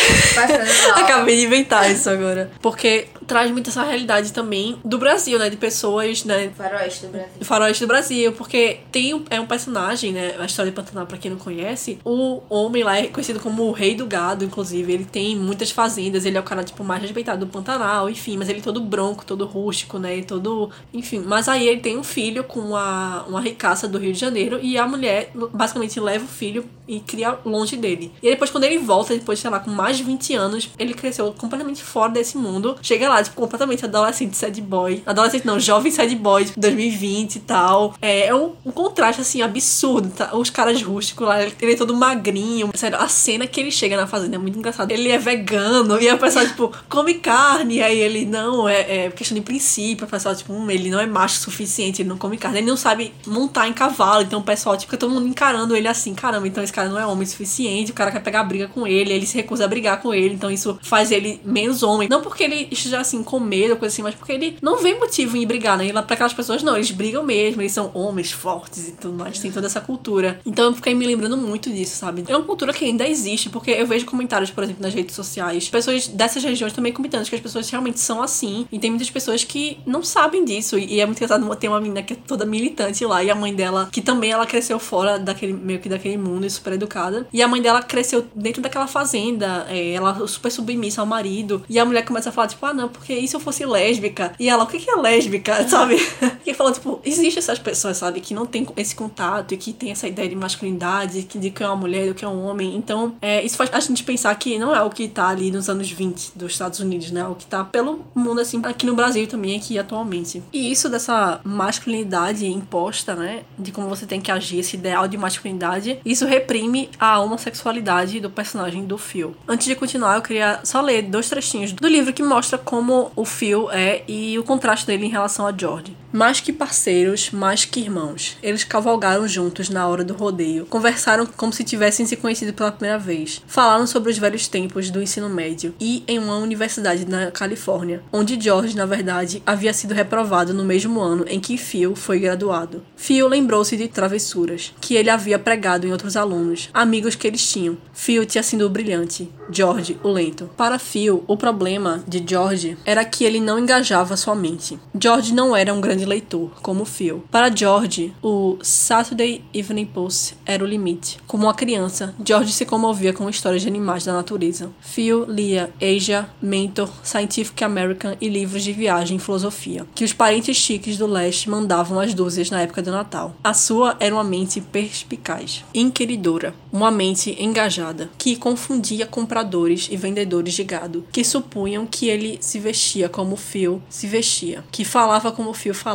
[0.34, 1.04] Passando mal.
[1.04, 2.50] Acabei de inventar isso agora.
[2.60, 5.50] Porque traz muito essa realidade também do Brasil, né?
[5.50, 6.50] De pessoas, né?
[6.56, 7.30] Faroeste do Brasil.
[7.42, 10.34] faroeste do Brasil, porque tem um- é um personagem, né?
[10.38, 13.72] A história de Pantanal, pra quem não conhece, o homem lá é conhecido como o
[13.72, 14.92] rei do gado, inclusive.
[14.92, 18.48] Ele tem muitas fazendas, ele é o cara, tipo, mais respeitado do Pantanal, enfim, mas
[18.48, 20.18] ele é todo bronco, todo rústico, né?
[20.18, 20.70] E todo.
[20.92, 21.22] Enfim.
[21.26, 24.78] Mas aí ele tem um filho com uma, uma ricaça do Rio de Janeiro e
[24.78, 28.12] a mulher basicamente leva o filho e cria longe dele.
[28.22, 30.94] E aí depois, quando ele volta, depois, sei lá, com mais de 20 anos, ele
[30.94, 32.76] cresceu completamente fora desse mundo.
[32.80, 35.02] Chega lá, tipo, completamente adolescente sad boy.
[35.06, 37.94] Adolescente não, jovem sad boy, tipo, 2020 e tal.
[38.00, 40.10] É, é um, um contraste, assim, absurdo.
[40.10, 40.34] Tá?
[40.34, 42.70] Os caras rústicos lá, ele, é todo magrinho.
[42.74, 44.92] Sério, a cena que ele chega na fazenda é muito engraçada.
[44.92, 47.76] Ele é vegano e a pessoa, tipo, come carne.
[47.76, 50.06] E aí ele, não, é, é questão de princípio.
[50.06, 52.58] A pessoa, tipo, hum, ele não é macho o suficiente, ele não come carne.
[52.58, 54.22] Ele não sabe montar em cavalo.
[54.22, 56.98] Então o pessoal, tipo, fica todo mundo encarando ele assim, caramba, então esse cara não
[56.98, 57.90] é homem o suficiente.
[57.90, 60.34] O cara quer pegar briga com ele, ele se recusa a brigar com ele.
[60.34, 62.08] Então isso faz ele menos homem.
[62.08, 65.36] Não porque ele esteja assim com medo coisa assim, mas porque ele não vê motivo
[65.36, 65.90] em brigar, né?
[65.92, 69.38] Lá pra aquelas pessoas, não, eles brigam mesmo, eles são homens fortes e tudo mais,
[69.38, 70.40] tem toda essa cultura.
[70.44, 72.24] Então eu fiquei me lembrando muito disso, sabe?
[72.28, 75.68] É uma cultura que ainda existe, porque eu vejo comentários, por exemplo, nas redes sociais,
[75.68, 78.66] pessoas dessas regiões também comentando que as pessoas realmente são assim.
[78.70, 80.78] E tem muitas pessoas que não sabem disso.
[80.78, 83.54] E é muito engraçado tem uma menina que é toda militante lá, e a mãe
[83.54, 87.26] dela, que também ela cresceu fora daquele, meio que daquele mundo e super educada.
[87.32, 91.64] E a mãe dela cresceu dentro daquela fazenda, é, ela super submissa ao marido.
[91.68, 94.32] E a mulher começa a falar, tipo, ah, não, porque e se eu fosse lésbica?
[94.38, 95.96] E ela, o que é lésbica, sabe?
[96.44, 99.90] E falando, tipo, existe essas pessoas, sabe, que não tem esse contato e que tem
[99.90, 102.76] essa ideia de masculinidade, que de que é uma mulher, do que é um homem.
[102.76, 105.68] Então, é, isso faz a gente pensar que não é o que tá ali nos
[105.68, 107.20] anos 20 dos Estados Unidos, né?
[107.20, 110.42] É o que tá pelo mundo, assim, aqui no Brasil também, aqui atualmente.
[110.52, 113.42] E isso dessa masculinidade imposta, né?
[113.58, 118.30] De como você tem que agir, esse ideal de masculinidade, isso reprime a homossexualidade do
[118.30, 119.34] personagem do Phil.
[119.48, 123.24] Antes de continuar, eu queria só ler dois trechinhos do livro que mostra como o
[123.24, 125.96] Phil é e o contraste dele em relação a George.
[126.16, 128.38] Mais que parceiros, mais que irmãos.
[128.42, 132.98] Eles cavalgaram juntos na hora do rodeio, conversaram como se tivessem se conhecido pela primeira
[132.98, 138.02] vez, falaram sobre os velhos tempos do ensino médio e em uma universidade na Califórnia,
[138.10, 142.82] onde George, na verdade, havia sido reprovado no mesmo ano em que Phil foi graduado.
[142.96, 147.76] Phil lembrou-se de travessuras que ele havia pregado em outros alunos, amigos que eles tinham.
[147.92, 150.48] Phil tinha sido o brilhante, George o lento.
[150.56, 154.78] Para Phil, o problema de George era que ele não engajava sua mente.
[154.98, 157.24] George não era um grande leitor, como Phil.
[157.30, 161.18] Para George, o Saturday Evening Post era o limite.
[161.26, 164.70] Como uma criança, George se comovia com histórias de animais da natureza.
[164.80, 170.56] Phil lia Asia, Mentor, Scientific American e livros de viagem e filosofia, que os parentes
[170.56, 173.34] chiques do leste mandavam às dúzias na época do Natal.
[173.42, 180.54] A sua era uma mente perspicaz, inquiridora, uma mente engajada, que confundia compradores e vendedores
[180.54, 185.52] de gado, que supunham que ele se vestia como Phil se vestia, que falava como
[185.52, 185.85] Phil falava.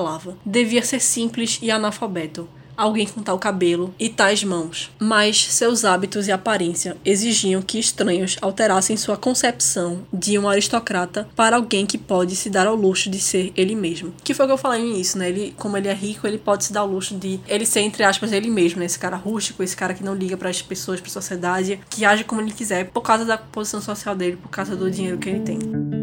[0.45, 2.47] Devia ser simples e analfabeto.
[2.77, 4.89] Alguém com tal cabelo e tais mãos.
[4.97, 11.57] Mas seus hábitos e aparência exigiam que estranhos alterassem sua concepção de um aristocrata para
[11.57, 14.13] alguém que pode se dar ao luxo de ser ele mesmo.
[14.23, 15.29] Que foi o que eu falei no início, né?
[15.29, 18.03] Ele, como ele é rico, ele pode se dar ao luxo de ele ser, entre
[18.03, 18.85] aspas, ele mesmo, né?
[18.85, 22.03] Esse cara rústico, esse cara que não liga para as pessoas, para a sociedade, que
[22.03, 25.29] age como ele quiser por causa da posição social dele, por causa do dinheiro que
[25.29, 26.00] ele tem.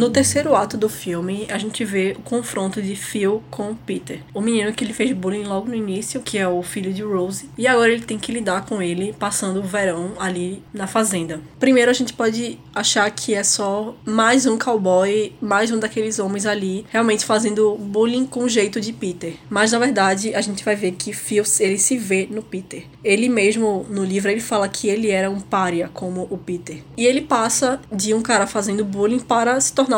[0.00, 4.20] No terceiro ato do filme, a gente vê o confronto de Phil com Peter.
[4.32, 7.50] O menino que ele fez bullying logo no início, que é o filho de Rose,
[7.58, 11.42] e agora ele tem que lidar com ele passando o verão ali na fazenda.
[11.58, 16.46] Primeiro a gente pode achar que é só mais um cowboy, mais um daqueles homens
[16.46, 19.34] ali, realmente fazendo bullying com o jeito de Peter.
[19.50, 22.84] Mas na verdade, a gente vai ver que Phil, ele se vê no Peter.
[23.04, 26.82] Ele mesmo no livro ele fala que ele era um pária como o Peter.
[26.96, 29.89] E ele passa de um cara fazendo bullying para se tornar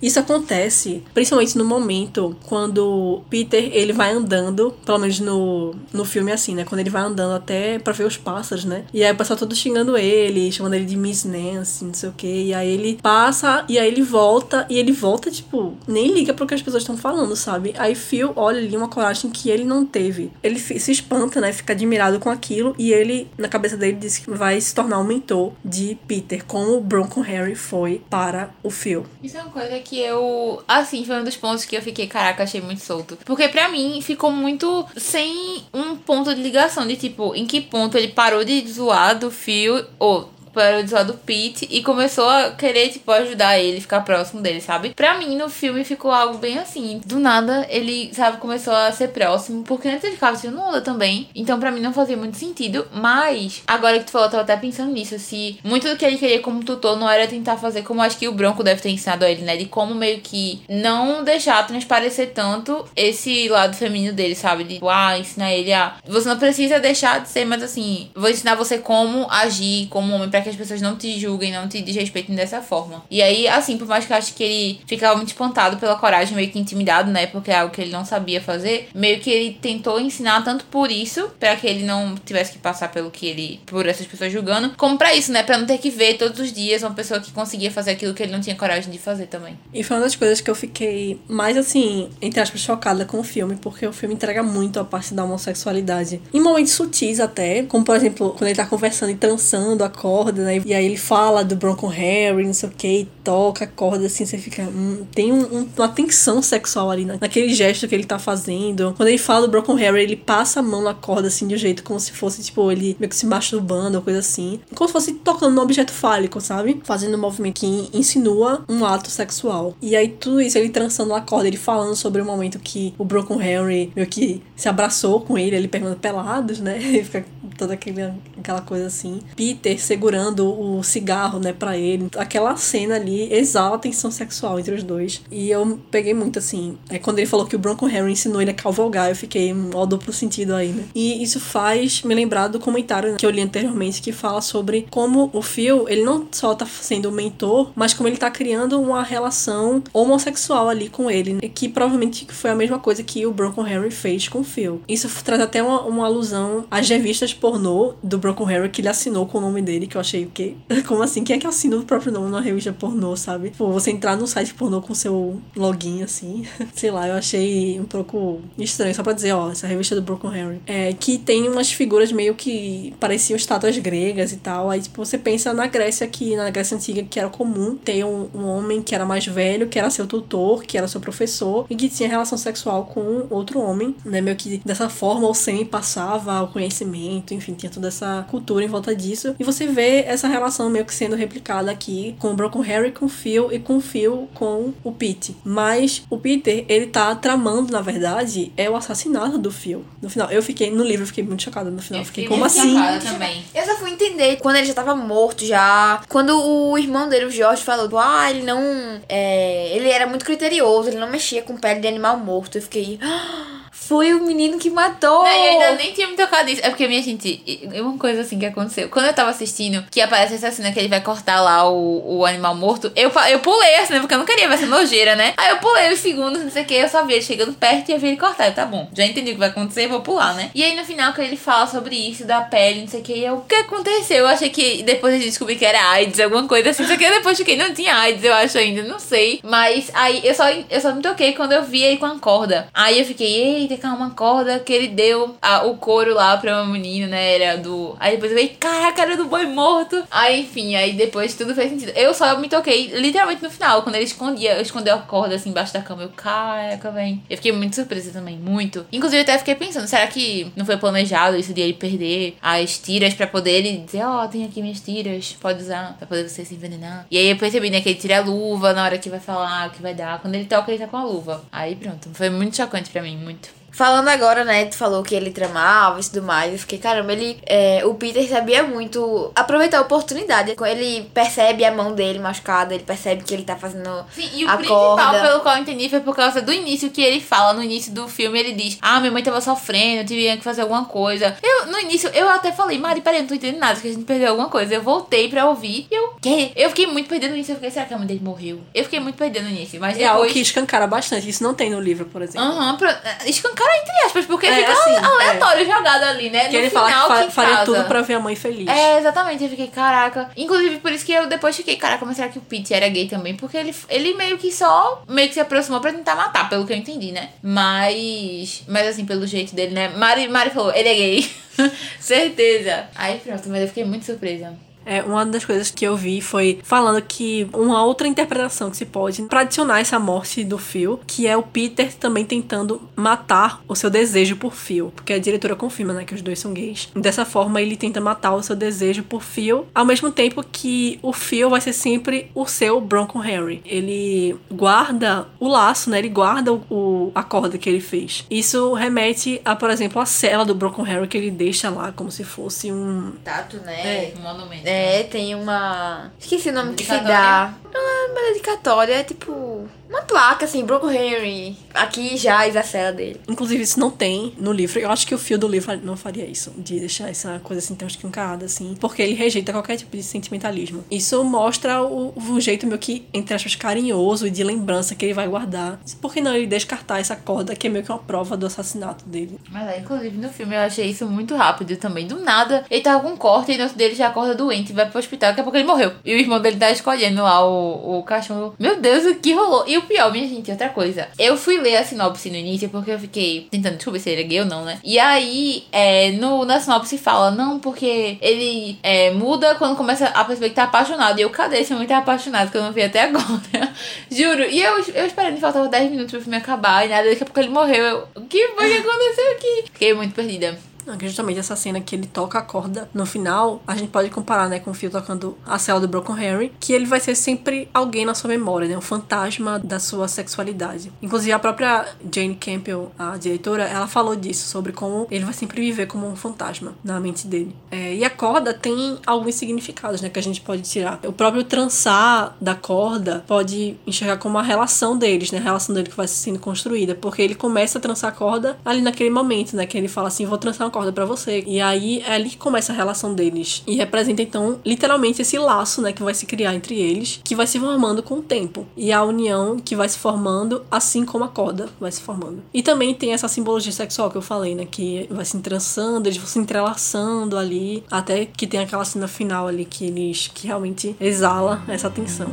[0.00, 6.30] Isso acontece principalmente no momento quando Peter ele vai andando, pelo menos no, no filme
[6.30, 6.64] é assim, né?
[6.64, 8.84] Quando ele vai andando até pra ver os pássaros, né?
[8.92, 12.12] E aí o pessoal todo xingando ele, chamando ele de Miss Nancy, não sei o
[12.12, 12.44] que.
[12.46, 16.46] E aí ele passa e aí ele volta e ele volta, tipo, nem liga pro
[16.46, 17.74] que as pessoas estão falando, sabe?
[17.76, 20.30] Aí Phil olha ali uma coragem que ele não teve.
[20.42, 21.52] Ele se espanta, né?
[21.52, 25.04] Fica admirado com aquilo e ele, na cabeça dele, diz que vai se tornar um
[25.04, 29.04] mentor de Peter, como o Bronco Harry foi para o Phil.
[29.24, 30.62] Isso é uma coisa que eu.
[30.68, 33.16] Assim, foi um dos pontos que eu fiquei, caraca, achei muito solto.
[33.24, 37.96] Porque pra mim ficou muito sem um ponto de ligação de tipo, em que ponto
[37.96, 42.50] ele parou de zoar do Phil, ou para o zoar do Pete e começou a
[42.52, 44.90] querer, tipo, ajudar ele, ficar próximo dele, sabe?
[44.90, 47.00] Pra mim, no filme ficou algo bem assim.
[47.04, 51.28] Do nada, ele, sabe, começou a ser próximo, porque antes ele ficava tirando onda também.
[51.34, 52.86] Então, pra mim, não fazia muito sentido.
[52.92, 55.18] Mas, agora que tu falou, eu tava até pensando nisso.
[55.18, 58.28] Se muito do que ele queria como tutor não era tentar fazer como acho que
[58.28, 59.56] o Bronco deve ter ensinado a ele, né?
[59.56, 64.64] De como meio que não deixar transparecer tanto esse lado feminino dele, sabe?
[64.64, 65.96] De, tipo, ah, ensinar ele a.
[66.06, 70.30] Você não precisa deixar de ser, mas assim, vou ensinar você como agir como homem
[70.30, 73.02] pra que as pessoas não te julguem, não te desrespeitem dessa forma.
[73.10, 76.36] E aí, assim, por mais que eu acho que ele ficava muito espantado pela coragem,
[76.36, 77.26] meio que intimidado, né?
[77.26, 80.90] Porque é algo que ele não sabia fazer, meio que ele tentou ensinar tanto por
[80.90, 83.60] isso, para que ele não tivesse que passar pelo que ele.
[83.66, 85.42] por essas pessoas julgando, como para isso, né?
[85.42, 88.22] Pra não ter que ver todos os dias uma pessoa que conseguia fazer aquilo que
[88.22, 89.58] ele não tinha coragem de fazer também.
[89.72, 93.24] E foi uma das coisas que eu fiquei mais assim, entre aspas, chocada com o
[93.24, 96.20] filme, porque o filme entrega muito a parte da homossexualidade.
[96.32, 100.33] Em momentos sutis até, como por exemplo, quando ele tá conversando e trançando a corda
[100.42, 100.62] né?
[100.64, 104.24] E aí ele fala do Bronco Harry, não sei o que, toca a corda assim,
[104.26, 104.62] você fica.
[104.62, 107.18] Hum, tem um, um, uma tensão sexual ali né?
[107.20, 108.94] naquele gesto que ele tá fazendo.
[108.96, 111.58] Quando ele fala do Bronco Harry, ele passa a mão na corda assim, de um
[111.58, 114.60] jeito como se fosse, tipo, ele meio que se masturbando ou coisa assim.
[114.74, 116.80] Como se fosse tocando no objeto fálico, sabe?
[116.84, 119.76] Fazendo um movimento que insinua um ato sexual.
[119.80, 123.04] E aí tudo isso, ele trançando a corda, ele falando sobre o momento que o
[123.04, 126.78] Bronco Harry meio que se abraçou com ele, ele pergunta pelados, né?
[126.84, 127.24] Ele fica
[127.56, 128.02] toda aquele,
[128.38, 129.20] aquela coisa assim.
[129.36, 132.08] Peter segurando o cigarro, né, pra ele.
[132.16, 135.22] Aquela cena ali exala a tensão sexual entre os dois.
[135.30, 136.76] E eu peguei muito assim.
[136.88, 139.70] É quando ele falou que o Bronco Harry ensinou ele a cavalgar, eu fiquei um
[139.86, 140.84] duplo sentido aí, né?
[140.94, 145.30] E isso faz me lembrar do comentário que eu li anteriormente que fala sobre como
[145.32, 149.82] o Phil, ele não só tá sendo mentor, mas como ele tá criando uma relação
[149.92, 151.40] homossexual ali com ele, né?
[151.48, 154.80] que provavelmente foi a mesma coisa que o Bronco Harry fez com o Phil.
[154.88, 159.26] Isso traz até uma, uma alusão às revistas pornô do Broken Harry que ele assinou
[159.26, 160.54] com o nome dele, que eu achei o quê?
[160.86, 161.24] Como assim?
[161.24, 163.52] Quem é que assina o próprio nome numa revista pornô, sabe?
[163.56, 166.46] Pô, você entrar num site pornô com seu login, assim.
[166.74, 170.30] Sei lá, eu achei um pouco estranho, só pra dizer, ó, essa revista do Broken
[170.30, 170.60] Harry.
[170.66, 174.70] É, que tem umas figuras meio que pareciam estátuas gregas e tal.
[174.70, 178.28] Aí, tipo, você pensa na Grécia, que na Grécia Antiga, que era comum ter um,
[178.34, 181.74] um homem que era mais velho, que era seu tutor, que era seu professor, e
[181.74, 184.20] que tinha relação sexual com outro homem, né?
[184.20, 188.68] Meio que dessa forma o semi passava o conhecimento, enfim, tinha toda essa cultura em
[188.68, 189.34] volta disso.
[189.38, 193.06] E você vê essa relação meio que sendo replicada aqui com o Broken Harry com
[193.06, 195.36] o Phil e com o Phil com o Pete.
[195.44, 199.84] Mas o Peter, ele tá tramando, na verdade, é o assassinato do Phil.
[200.00, 202.02] No final, eu fiquei, no livro, eu fiquei muito chocada no final.
[202.02, 202.74] Eu fiquei, como assim?
[203.02, 203.44] Também.
[203.54, 206.02] Eu só fui entender quando ele já tava morto, já.
[206.08, 208.60] Quando o irmão dele, o Jorge, falou: Ah, ele não.
[209.08, 212.56] É, ele era muito criterioso, ele não mexia com pele de animal morto.
[212.56, 212.98] Eu fiquei.
[213.02, 215.22] Ah, foi o menino que matou.
[215.22, 216.60] Não, eu ainda nem tinha me tocado nisso.
[216.64, 217.42] É porque, minha gente,
[217.80, 218.88] uma coisa assim que aconteceu.
[218.88, 222.26] Quando eu tava assistindo, que aparece essa cena que ele vai cortar lá o, o
[222.26, 225.34] animal morto, eu, eu pulei a cena, porque eu não queria ver essa nojeira, né?
[225.36, 227.88] Aí eu pulei os segundos, não sei o que, eu só vi ele chegando perto
[227.88, 228.48] e eu vi ele cortar.
[228.48, 230.50] Eu, tá bom, já entendi o que vai acontecer, vou pular, né?
[230.54, 233.22] E aí no final, que ele fala sobre isso, da pele, não sei o que,
[233.22, 234.18] eu, o que aconteceu?
[234.18, 236.86] Eu achei que depois a gente descobri que era AIDS, alguma coisa assim.
[236.86, 239.40] Só que eu depois fiquei, não tinha AIDS, eu acho ainda, não sei.
[239.42, 242.68] Mas aí eu só, eu só me toquei quando eu vi ele com a corda.
[242.72, 246.72] Aí eu fiquei, eita, calma, corda que ele deu a, o couro lá pra uma
[246.72, 247.34] menina, né?
[247.34, 247.96] Era do.
[247.98, 250.02] Aí depois eu falei, caraca, era do boi morto.
[250.10, 251.92] Aí, enfim, aí depois tudo fez sentido.
[251.96, 255.72] Eu só me toquei literalmente no final, quando ele escondia, escondeu a corda assim embaixo
[255.72, 256.02] da cama.
[256.02, 257.22] Eu, caraca, vem.
[257.28, 258.86] Eu fiquei muito surpresa também, muito.
[258.92, 262.78] Inclusive, eu até fiquei pensando, será que não foi planejado isso de ele perder as
[262.78, 266.28] tiras pra poder ele dizer, ó, oh, tem aqui minhas tiras, pode usar pra poder
[266.28, 267.06] você se envenenar.
[267.10, 269.68] E aí eu percebi, né, que ele tira a luva na hora que vai falar,
[269.68, 270.20] o que vai dar.
[270.20, 271.44] Quando ele toca, ele tá com a luva.
[271.50, 273.48] Aí pronto, foi muito chocante pra mim, muito.
[273.74, 276.52] Falando agora, né, tu falou que ele tramava e tudo mais.
[276.52, 277.38] Eu fiquei, caramba, ele.
[277.46, 280.54] é, o Peter sabia muito aproveitar a oportunidade.
[280.54, 284.04] Quando ele percebe a mão dele machucada, ele percebe que ele tá fazendo.
[284.14, 285.20] Sim, e o a principal corda.
[285.20, 287.52] pelo qual eu entendi foi por causa do início que ele fala.
[287.52, 290.62] No início do filme, ele diz: Ah, minha mãe tava sofrendo, eu tinha que fazer
[290.62, 291.36] alguma coisa.
[291.42, 293.92] Eu, no início, eu até falei, Mari, peraí, eu não tô entendendo nada, que a
[293.92, 294.74] gente perdeu alguma coisa.
[294.74, 296.14] Eu voltei pra ouvir e eu.
[296.22, 296.52] Quê?
[296.54, 297.52] Eu fiquei muito perdida no início.
[297.52, 298.60] Eu fiquei, será que a mãe dele morreu?
[298.74, 299.80] Eu fiquei muito perdida no início.
[299.80, 300.32] Mas É algo depois.
[300.32, 301.28] que escancara bastante.
[301.28, 302.46] Isso não tem no livro, por exemplo.
[302.46, 306.46] Aham, pra- escancara entre aspas, porque É, fica assim, aleatório jogado ali, né?
[306.46, 307.64] Que no ele final fala que fa- que faria casa.
[307.64, 308.68] tudo pra ver a mãe feliz.
[308.68, 309.44] É, exatamente.
[309.44, 310.30] Eu fiquei, caraca.
[310.36, 313.08] Inclusive, por isso que eu depois fiquei, caraca, mas será que o Pete era gay
[313.08, 313.34] também?
[313.34, 316.72] Porque ele, ele meio que só meio que se aproximou pra tentar matar, pelo que
[316.72, 317.30] eu entendi, né?
[317.42, 318.62] Mas.
[318.68, 319.88] Mas assim, pelo jeito dele, né?
[319.88, 321.30] Mari, Mari falou, ele é gay.
[322.00, 322.86] Certeza.
[322.94, 324.52] Aí pronto, mas eu fiquei muito surpresa.
[324.84, 328.86] É, uma das coisas que eu vi foi falando que uma outra interpretação que se
[328.86, 333.74] pode pra adicionar essa morte do Phil, que é o Peter também tentando matar o
[333.74, 336.88] seu desejo por Phil, porque a diretora confirma, né, que os dois são gays.
[336.94, 341.12] Dessa forma, ele tenta matar o seu desejo por Phil, ao mesmo tempo que o
[341.12, 343.62] Phil vai ser sempre o seu Bronco Harry.
[343.64, 348.24] Ele guarda o laço, né, ele guarda o, o- a corda que ele fez.
[348.30, 352.10] Isso remete a, por exemplo, a cela do Bronco Harry que ele deixa lá como
[352.10, 354.12] se fosse um Tato, né?
[354.18, 354.62] Um monumento.
[354.66, 354.73] É,
[355.10, 356.12] tem uma.
[356.18, 357.54] Esqueci o nome que se dá.
[357.72, 359.68] Não é uma dedicatória, é tipo.
[359.94, 361.56] Uma placa, assim, Broco Henry.
[361.72, 363.20] Aqui jaz a cela dele.
[363.28, 364.80] Inclusive, isso não tem no livro.
[364.80, 367.76] Eu acho que o fio do livro não faria isso, de deixar essa coisa assim
[367.76, 370.84] tão escancada, assim, porque ele rejeita qualquer tipo de sentimentalismo.
[370.90, 375.14] Isso mostra o, o jeito meio que, entre aspas, carinhoso e de lembrança que ele
[375.14, 375.78] vai guardar.
[376.00, 379.04] Por que não ele descartar essa corda que é meio que uma prova do assassinato
[379.04, 379.38] dele?
[379.48, 382.08] Mas é, inclusive no filme eu achei isso muito rápido também.
[382.08, 384.98] Do nada, ele tava com um corte e outro dele já acorda doente, vai pro
[384.98, 385.92] hospital, daqui a pouco ele morreu.
[386.04, 388.56] E o irmão dele tá escolhendo lá o, o cachorro.
[388.58, 389.64] Meu Deus, o que rolou?
[389.68, 391.08] E o pior, minha gente, outra coisa.
[391.18, 394.24] Eu fui ler a sinopse no início porque eu fiquei tentando descobrir se ele é
[394.24, 394.78] gay ou não, né?
[394.82, 400.24] E aí, é, no, na sinopse fala, não, porque ele é, muda quando começa a
[400.24, 401.18] perceber que tá apaixonado.
[401.18, 403.24] E eu, cadê esse homem tá apaixonado que eu não vi até agora?
[404.10, 404.44] Juro.
[404.44, 407.40] E eu, eu esperando, faltava 10 minutos pro filme acabar e nada, daqui a pouco
[407.40, 407.84] ele morreu.
[407.84, 409.64] Eu, o que foi que aconteceu aqui?
[409.72, 410.58] Fiquei muito perdida.
[411.00, 414.58] Justamente essa cena que ele toca a corda no final, a gente pode comparar, né,
[414.60, 418.04] com o Phil tocando a cela do Broken Harry, que ele vai ser sempre alguém
[418.04, 420.92] na sua memória, né, um fantasma da sua sexualidade.
[421.02, 425.60] Inclusive a própria Jane Campbell, a diretora, ela falou disso, sobre como ele vai sempre
[425.60, 427.54] viver como um fantasma na mente dele.
[427.70, 431.00] É, e a corda tem alguns significados, né, que a gente pode tirar.
[431.04, 435.88] O próprio trançar da corda pode enxergar como a relação deles, né, a relação dele
[435.88, 439.66] que vai sendo construída, porque ele começa a trançar a corda ali naquele momento, né,
[439.66, 441.44] que ele fala assim, vou trançar uma corda pra você.
[441.46, 443.62] E aí é ali que começa a relação deles.
[443.64, 447.46] E representa então literalmente esse laço, né, que vai se criar entre eles, que vai
[447.46, 448.66] se formando com o tempo.
[448.76, 452.42] E a união que vai se formando assim como a corda vai se formando.
[452.52, 456.18] E também tem essa simbologia sexual que eu falei, né, que vai se entrançando, eles
[456.18, 460.96] vão se entrelaçando ali, até que tem aquela cena final ali que eles que realmente
[461.00, 462.28] exala essa tensão.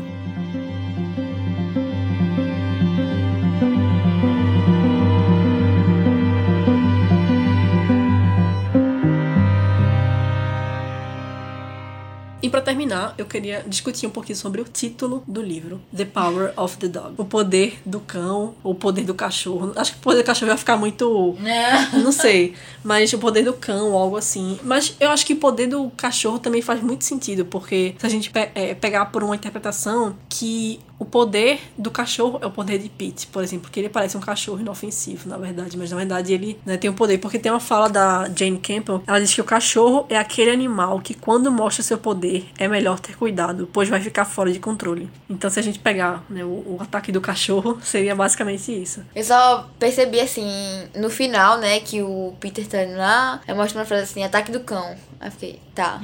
[12.41, 16.53] E pra terminar, eu queria discutir um pouquinho sobre o título do livro, The Power
[16.57, 17.13] of the Dog.
[17.17, 19.71] O poder do cão, ou o poder do cachorro.
[19.75, 21.35] Acho que o poder do cachorro vai ficar muito
[22.01, 24.59] não sei, mas o poder do cão algo assim.
[24.63, 28.09] Mas eu acho que o poder do cachorro também faz muito sentido, porque se a
[28.09, 32.77] gente pe- é, pegar por uma interpretação que o poder do cachorro é o poder
[32.77, 36.31] de Pete, por exemplo, porque ele parece um cachorro inofensivo, na verdade, mas na verdade
[36.31, 39.41] ele né, tem o poder, porque tem uma fala da Jane Campbell, ela diz que
[39.41, 43.89] o cachorro é aquele animal que quando mostra seu poder é melhor ter cuidado, pois
[43.89, 45.09] vai ficar fora de controle.
[45.27, 49.03] Então se a gente pegar né, o, o ataque do cachorro, seria basicamente isso.
[49.15, 50.47] Eu só percebi assim,
[50.95, 54.95] no final, né, que o Peter tá lá, mostra uma frase assim, ataque do cão.
[55.21, 56.01] Aí eu fiquei, tá.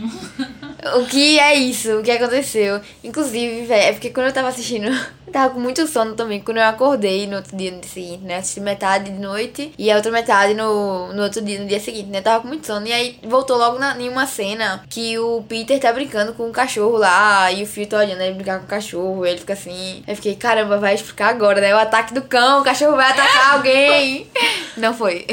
[0.95, 1.97] o que é isso?
[1.97, 2.79] O que aconteceu?
[3.03, 4.85] Inclusive, velho, é porque quando eu tava assistindo,
[5.25, 6.39] eu tava com muito sono também.
[6.39, 8.37] Quando eu acordei no outro dia, no dia seguinte, né?
[8.37, 12.09] Assisti metade de noite e a outra metade no, no outro dia, no dia seguinte,
[12.11, 12.21] né?
[12.21, 12.85] Tava com muito sono.
[12.85, 16.51] E aí voltou logo na, em uma cena que o Peter tá brincando com o
[16.51, 19.25] cachorro lá e o Phil tá olhando ele brincar com o cachorro.
[19.25, 20.03] E ele fica assim.
[20.05, 21.73] Aí eu fiquei, caramba, vai explicar agora, né?
[21.73, 24.27] O ataque do cão, o cachorro vai atacar alguém.
[24.77, 25.25] Não foi.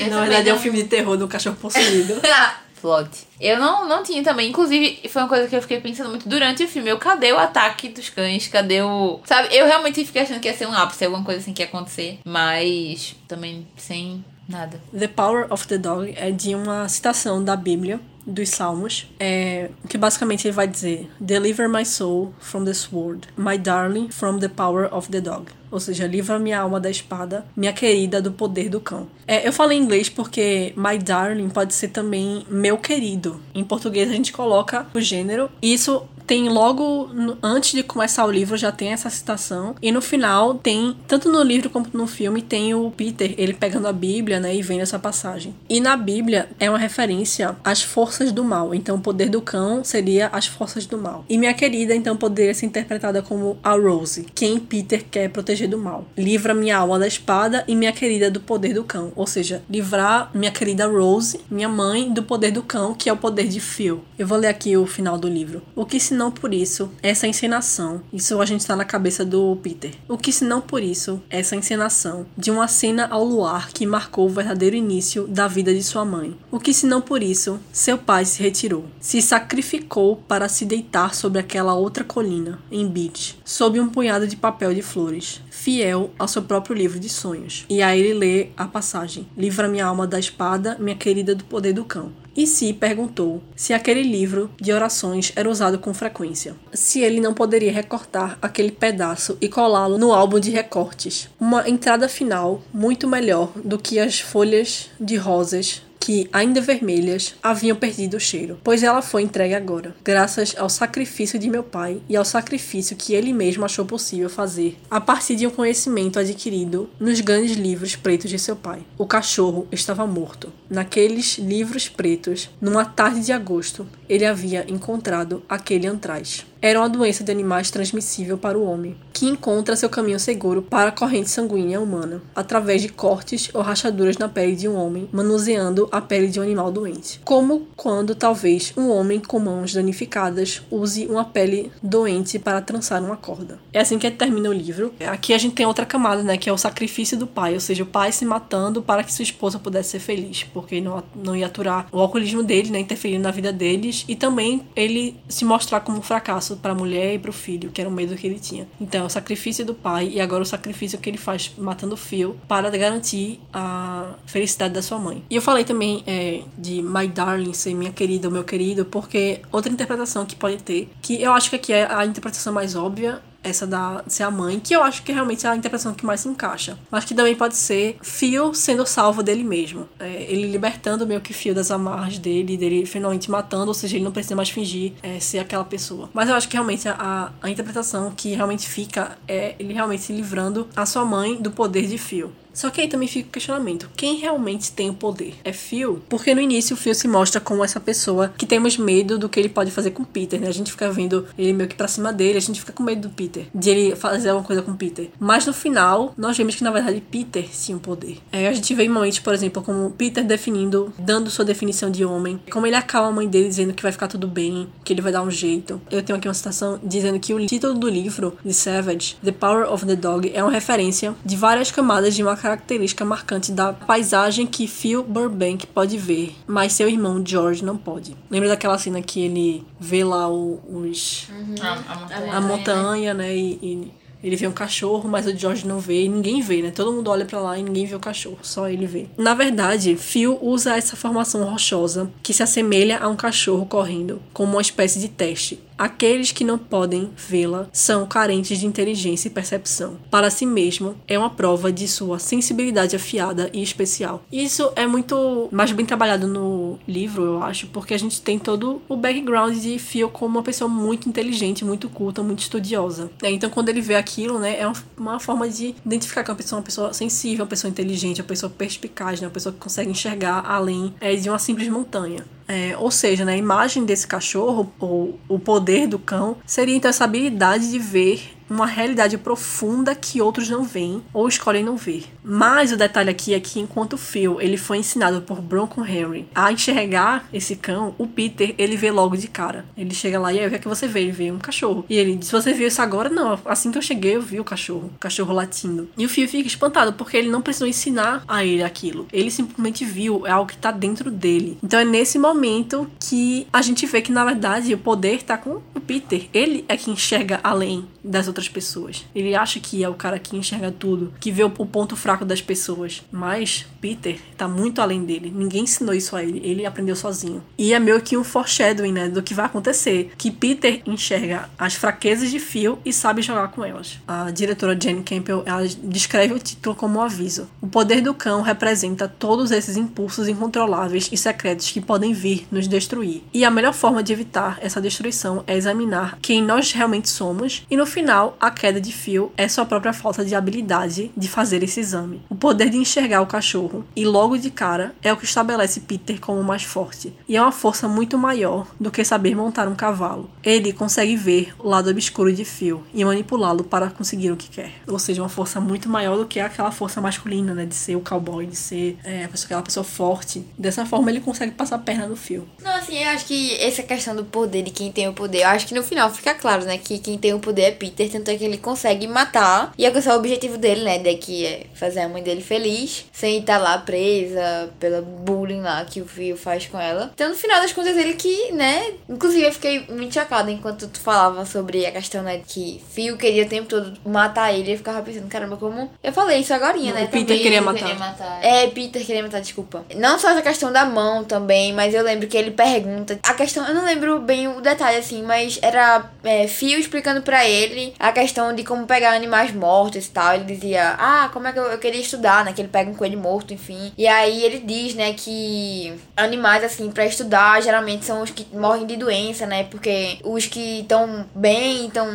[0.00, 2.14] Eu Na verdade é um não- filme de terror do cachorro possuído.
[2.80, 3.08] Plot.
[3.40, 4.50] Eu não, não tinha também.
[4.50, 6.88] Inclusive, foi uma coisa que eu fiquei pensando muito durante o filme.
[6.90, 8.48] Eu, cadê o ataque dos cães?
[8.48, 9.20] Cadê o.
[9.24, 9.54] Sabe?
[9.54, 12.18] Eu realmente fiquei achando que ia ser um ápice, alguma coisa assim que ia acontecer.
[12.24, 14.80] Mas também sem nada.
[14.96, 19.96] The Power of the Dog é de uma citação da Bíblia, dos Salmos, é, que
[19.96, 24.88] basicamente ele vai dizer: Deliver my soul from the sword, my darling from the power
[24.92, 25.46] of the dog.
[25.70, 29.06] Ou seja, livra minha alma da espada, minha querida do poder do cão.
[29.26, 33.40] É, eu falei em inglês porque my darling pode ser também meu querido.
[33.54, 35.50] Em português a gente coloca o gênero.
[35.60, 37.08] E isso tem logo
[37.42, 39.74] antes de começar o livro já tem essa citação.
[39.80, 43.88] E no final tem tanto no livro como no filme tem o Peter ele pegando
[43.88, 45.54] a Bíblia né e vendo essa passagem.
[45.70, 48.74] E na Bíblia é uma referência às forças do mal.
[48.74, 51.24] Então o poder do cão seria as forças do mal.
[51.30, 55.78] E minha querida então poderia ser interpretada como a Rose quem Peter quer proteger do
[55.78, 56.04] mal.
[56.14, 59.12] Livra minha alma da espada e minha querida do poder do cão.
[59.16, 63.16] Ou seja livrar minha querida Rose minha mãe do poder do cão que é o
[63.16, 64.02] poder de Phil.
[64.18, 65.62] Eu vou ler aqui o final do livro.
[65.74, 68.02] O que se não por isso essa encenação?
[68.12, 69.92] Isso a gente tá na cabeça do Peter.
[70.08, 74.26] O que se não por isso essa encenação de uma cena ao luar que marcou
[74.26, 76.36] o verdadeiro início da vida de sua mãe?
[76.50, 81.14] O que se não por isso seu pai se retirou, se sacrificou para se deitar
[81.14, 86.26] sobre aquela outra colina, em Beach, sob um punhado de papel de flores, fiel ao
[86.26, 87.64] seu próprio livro de sonhos.
[87.68, 91.72] E aí ele lê a passagem: Livra minha alma da espada, minha querida do poder
[91.72, 97.00] do cão e se perguntou se aquele livro de orações era usado com frequência, se
[97.00, 101.28] ele não poderia recortar aquele pedaço e colá-lo no álbum de recortes.
[101.40, 107.76] Uma entrada final muito melhor do que as folhas de rosas que, ainda vermelhas, haviam
[107.76, 112.16] perdido o cheiro, pois ela foi entregue agora, graças ao sacrifício de meu pai e
[112.16, 117.20] ao sacrifício que ele mesmo achou possível fazer, a partir de um conhecimento adquirido nos
[117.20, 118.80] grandes livros pretos de seu pai.
[118.96, 120.52] O cachorro estava morto.
[120.70, 127.22] Naqueles livros pretos, numa tarde de agosto, ele havia encontrado aquele antraz era uma doença
[127.22, 131.80] de animais transmissível para o homem, que encontra seu caminho seguro para a corrente sanguínea
[131.80, 136.40] humana, através de cortes ou rachaduras na pele de um homem, manuseando a pele de
[136.40, 137.20] um animal doente.
[137.24, 143.16] Como quando talvez um homem com mãos danificadas use uma pele doente para trançar uma
[143.16, 143.58] corda.
[143.72, 144.92] É assim que termina o livro.
[145.06, 147.82] Aqui a gente tem outra camada, né, que é o sacrifício do pai, ou seja,
[147.82, 151.46] o pai se matando para que sua esposa pudesse ser feliz, porque não, não ia
[151.46, 155.98] aturar o alcoolismo dele, né, interferindo na vida deles, e também ele se mostrar como
[155.98, 158.38] um fracasso para a mulher e para o filho, que era o medo que ele
[158.38, 158.66] tinha.
[158.80, 162.36] Então, o sacrifício do pai e agora o sacrifício que ele faz matando o Phil
[162.46, 165.22] para garantir a felicidade da sua mãe.
[165.30, 169.40] E eu falei também é, de My Darling ser minha querida ou meu querido, porque
[169.52, 173.20] outra interpretação que pode ter, que eu acho que aqui é a interpretação mais óbvia,
[173.42, 176.20] essa da ser a mãe, que eu acho que realmente é a interpretação que mais
[176.20, 176.78] se encaixa.
[176.90, 179.88] Mas que também pode ser Phil sendo salvo dele mesmo.
[179.98, 184.04] É, ele libertando meio que Phil das amarras dele, dele finalmente matando, ou seja, ele
[184.04, 186.08] não precisa mais fingir é, ser aquela pessoa.
[186.12, 190.12] Mas eu acho que realmente a, a interpretação que realmente fica é ele realmente se
[190.12, 192.32] livrando a sua mãe do poder de Phil.
[192.58, 195.34] Só que aí também fica o questionamento: quem realmente tem o poder?
[195.44, 196.02] É Phil?
[196.08, 199.38] Porque no início o Phil se mostra como essa pessoa que temos medo do que
[199.38, 200.48] ele pode fazer com Peter, né?
[200.48, 203.02] A gente fica vendo ele meio que pra cima dele, a gente fica com medo
[203.02, 205.08] do Peter, de ele fazer alguma coisa com Peter.
[205.20, 208.18] Mas no final, nós vemos que na verdade Peter tinha o poder.
[208.32, 212.40] É, a gente vê momentos, por exemplo, como Peter definindo, dando sua definição de homem,
[212.50, 215.12] como ele acalma a mãe dele dizendo que vai ficar tudo bem, que ele vai
[215.12, 215.80] dar um jeito.
[215.92, 219.72] Eu tenho aqui uma citação dizendo que o título do livro de Savage, The Power
[219.72, 224.46] of the Dog, é uma referência de várias camadas de uma característica marcante da paisagem
[224.46, 228.16] que Phil Burbank pode ver, mas seu irmão George não pode.
[228.30, 231.28] Lembra daquela cena que ele vê lá o, os.
[231.28, 231.54] Uhum.
[231.60, 232.32] A, a, montanha.
[232.32, 233.36] a montanha, né?
[233.36, 233.92] E, e,
[234.22, 236.70] ele vê um cachorro, mas o George não vê e ninguém vê, né?
[236.70, 239.06] Todo mundo olha para lá e ninguém vê o cachorro, só ele vê.
[239.16, 244.52] Na verdade, Phil usa essa formação rochosa que se assemelha a um cachorro correndo, como
[244.52, 245.60] uma espécie de teste.
[245.78, 249.96] Aqueles que não podem vê-la são carentes de inteligência e percepção.
[250.10, 254.24] Para si mesmo, é uma prova de sua sensibilidade afiada e especial.
[254.32, 258.82] Isso é muito mais bem trabalhado no livro, eu acho, porque a gente tem todo
[258.88, 263.08] o background de Phil como uma pessoa muito inteligente, muito culta, muito estudiosa.
[263.22, 266.38] É, então, quando ele vê aquilo, né, é uma forma de identificar que é uma
[266.38, 269.90] pessoa, uma pessoa sensível, uma pessoa inteligente, uma pessoa perspicaz, né, uma pessoa que consegue
[269.90, 272.24] enxergar além é, de uma simples montanha.
[272.48, 276.88] É, ou seja, né, a imagem desse cachorro, ou o poder do cão, seria então
[276.88, 282.04] essa habilidade de ver uma realidade profunda que outros não veem ou escolhem não ver.
[282.22, 286.52] Mas o detalhe aqui é que enquanto Phil ele foi ensinado por Bronco Henry a
[286.52, 289.64] enxergar esse cão, o Peter ele vê logo de cara.
[289.76, 291.00] Ele chega lá e aí o que é que você vê?
[291.00, 291.84] Ele vê um cachorro.
[291.88, 293.08] E ele diz: Você viu isso agora?
[293.08, 293.38] Não.
[293.44, 294.90] Assim que eu cheguei, eu vi o cachorro.
[294.94, 295.88] O cachorro latindo.
[295.96, 299.06] E o Phil fica espantado porque ele não precisou ensinar a ele aquilo.
[299.12, 301.58] Ele simplesmente viu, é algo que tá dentro dele.
[301.62, 305.60] Então é nesse momento que a gente vê que na verdade o poder tá com
[305.74, 306.28] o Peter.
[306.32, 309.04] Ele é que enxerga além das outras outras pessoas.
[309.14, 312.40] Ele acha que é o cara que enxerga tudo, que vê o ponto fraco das
[312.40, 313.02] pessoas.
[313.10, 315.32] Mas Peter tá muito além dele.
[315.34, 316.40] Ninguém ensinou isso a ele.
[316.44, 317.42] Ele aprendeu sozinho.
[317.56, 320.12] E é meio que um foreshadowing, né, do que vai acontecer.
[320.16, 323.98] Que Peter enxerga as fraquezas de Phil e sabe jogar com elas.
[324.06, 327.48] A diretora Jane Campbell, ela descreve o título como um aviso.
[327.60, 332.68] O poder do cão representa todos esses impulsos incontroláveis e secretos que podem vir nos
[332.68, 333.22] destruir.
[333.32, 337.66] E a melhor forma de evitar essa destruição é examinar quem nós realmente somos.
[337.70, 341.62] E no final, a queda de Phil é sua própria falta de habilidade de fazer
[341.62, 342.22] esse exame.
[342.28, 346.20] O poder de enxergar o cachorro e logo de cara é o que estabelece Peter
[346.20, 347.12] como mais forte.
[347.28, 350.30] E é uma força muito maior do que saber montar um cavalo.
[350.42, 354.72] Ele consegue ver o lado obscuro de Phil e manipulá-lo para conseguir o que quer.
[354.86, 357.66] Ou seja, uma força muito maior do que aquela força masculina, né?
[357.66, 360.44] De ser o cowboy, de ser é, aquela pessoa forte.
[360.58, 362.46] Dessa forma ele consegue passar a perna no Phil.
[362.62, 365.48] Não, assim, eu acho que essa questão do poder de quem tem o poder, eu
[365.48, 366.78] acho que no final fica claro, né?
[366.78, 370.14] Que quem tem o poder é Peter, tanto é que ele consegue matar e alcançar
[370.14, 370.98] o objetivo dele, né?
[370.98, 375.84] De que é fazer a mãe dele feliz, sem estar lá presa pela bullying lá
[375.84, 377.10] que o Phil faz com ela.
[377.14, 378.92] Então, no final das contas, ele que, né?
[379.08, 382.40] Inclusive, eu fiquei muito chocada enquanto tu falava sobre a questão, né?
[382.46, 384.72] Que Phil queria o tempo todo matar ele.
[384.72, 385.90] Eu ficava pensando, caramba, como.
[386.02, 387.04] Eu falei isso agora, né?
[387.04, 387.78] O Peter queria matar.
[387.78, 388.44] Queria matar.
[388.44, 389.84] É, Peter queria matar, desculpa.
[389.94, 393.18] Não só essa questão da mão também, mas eu lembro que ele pergunta.
[393.22, 397.46] A questão, eu não lembro bem o detalhe assim, mas era é, Phil explicando pra
[397.46, 400.34] ele a questão de como pegar animais mortos e tal.
[400.34, 402.52] Ele dizia, ah, como é que eu, eu queria estudar, né?
[402.52, 403.92] Que ele pega um coelho morto, enfim.
[403.96, 408.86] E aí ele diz, né, que animais, assim, pra estudar, geralmente são os que morrem
[408.86, 409.64] de doença, né?
[409.64, 412.08] Porque os que estão bem, estão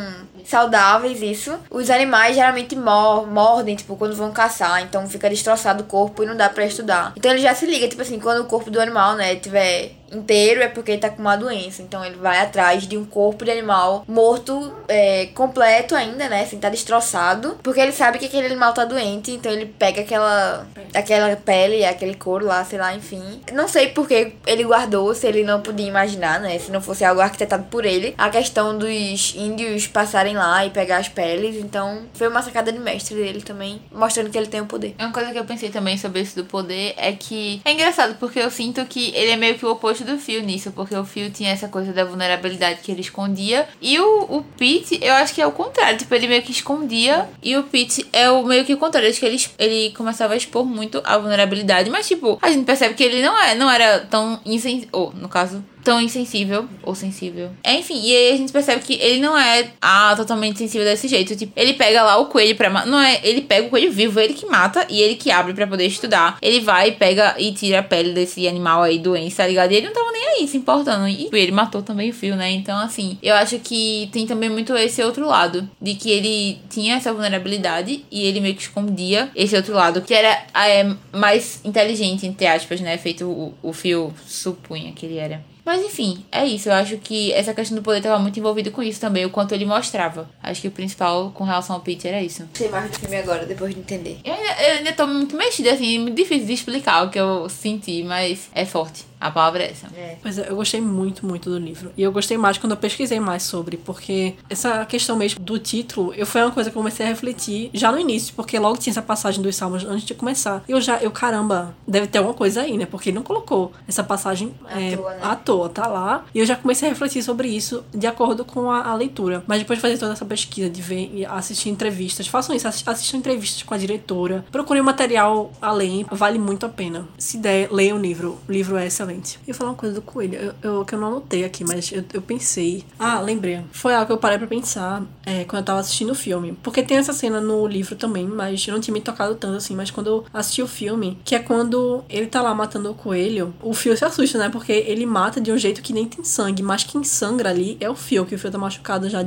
[0.44, 1.58] saudáveis, isso.
[1.70, 4.82] Os animais geralmente mor mordem, tipo, quando vão caçar.
[4.82, 7.12] Então fica destroçado o corpo e não dá pra estudar.
[7.16, 10.62] Então ele já se liga, tipo assim, quando o corpo do animal, né, tiver inteiro
[10.62, 11.82] é porque ele tá com uma doença.
[11.82, 16.42] Então ele vai atrás de um corpo de animal morto, é, completo ainda, né?
[16.42, 17.58] Assim, tá destroçado.
[17.62, 19.32] Porque ele sabe que aquele animal tá doente.
[19.32, 23.40] Então ele pega aquela, aquela pele, aquele couro lá, sei lá, enfim.
[23.52, 26.58] Não sei porque ele guardou, se ele não podia imaginar, né?
[26.58, 28.14] Se não fosse algo arquitetado por ele.
[28.16, 31.56] A questão dos índios passarem lá e pegar as peles.
[31.56, 34.94] Então foi uma sacada de mestre dele também, mostrando que ele tem o poder.
[34.98, 38.38] Uma coisa que eu pensei também sobre isso do poder é que é engraçado porque
[38.38, 41.30] eu sinto que ele é meio que o oposto do Phil nisso, porque o Phil
[41.30, 43.68] tinha essa coisa da vulnerabilidade que ele escondia.
[43.80, 45.98] E o, o Pete, eu acho que é o contrário.
[45.98, 47.28] Tipo, ele meio que escondia.
[47.42, 49.08] E o Pete é o meio que o contrário.
[49.08, 51.90] Acho que ele, ele começava a expor muito a vulnerabilidade.
[51.90, 54.88] Mas, tipo, a gente percebe que ele não, é, não era tão insensível.
[54.92, 57.50] Ou, no caso, tão insensível ou sensível.
[57.64, 61.36] Enfim, e aí a gente percebe que ele não é ah, totalmente sensível desse jeito.
[61.36, 64.32] Tipo, ele pega lá o coelho pra Não é, ele pega o coelho vivo, ele
[64.32, 66.38] que mata e ele que abre para poder estudar.
[66.40, 69.70] Ele vai, pega e tira a pele desse animal aí doente, tá ligado?
[69.72, 71.06] E ele não tava nem aí se importando.
[71.06, 72.50] E ele matou também o fio, né?
[72.50, 75.68] Então, assim, eu acho que tem também muito esse outro lado.
[75.80, 80.14] De que ele tinha essa vulnerabilidade e ele meio que escondia esse outro lado, que
[80.14, 82.96] era é, mais inteligente, entre aspas, né?
[82.96, 85.53] Feito o, o fio supunha que ele era.
[85.64, 86.68] Mas enfim, é isso.
[86.68, 89.52] Eu acho que essa questão do poder estava muito envolvido com isso também, o quanto
[89.52, 90.28] ele mostrava.
[90.42, 92.48] Acho que o principal com relação ao Peter era isso.
[92.52, 94.18] Sei mais do filme agora, depois de entender.
[94.24, 97.48] Eu ainda, eu ainda tô muito mexida, assim, muito difícil de explicar o que eu
[97.48, 99.04] senti, mas é forte.
[99.24, 99.86] A palavra é essa.
[99.96, 100.16] É.
[100.22, 101.90] Pois é, eu gostei muito, muito do livro.
[101.96, 106.12] E eu gostei mais quando eu pesquisei mais sobre, porque essa questão mesmo do título,
[106.14, 108.92] eu foi uma coisa que eu comecei a refletir já no início, porque logo tinha
[108.92, 110.62] essa passagem dos salmos antes de começar.
[110.68, 112.84] E eu já, eu, caramba, deve ter alguma coisa aí, né?
[112.86, 115.18] Porque ele não colocou essa passagem À é, toa, né?
[115.22, 116.24] à toa, tá lá.
[116.34, 119.42] E eu já comecei a refletir sobre isso de acordo com a, a leitura.
[119.46, 122.84] Mas depois de fazer toda essa pesquisa, de ver e assistir entrevistas, façam isso, assi-
[122.86, 127.08] assistam entrevistas com a diretora, procurem material além, vale muito a pena.
[127.16, 129.13] Se der, leiam o livro, o livro é excelente.
[129.16, 131.64] E eu ia falar uma coisa do coelho, eu, eu- que eu não anotei aqui,
[131.64, 132.84] mas eu, eu pensei.
[132.98, 133.60] Ah, lembrei.
[133.72, 136.56] Foi algo que eu parei pra pensar é, quando eu tava assistindo o filme.
[136.62, 139.74] Porque tem essa cena no livro também, mas eu não tinha me tocado tanto assim.
[139.74, 143.52] Mas quando eu assisti o filme, que é quando ele tá lá matando o coelho,
[143.62, 144.48] o Fio se assusta, né?
[144.48, 147.90] Porque ele mata de um jeito que nem tem sangue, mas quem sangra ali é
[147.90, 149.24] o Fio, que o Fio tá machucado já.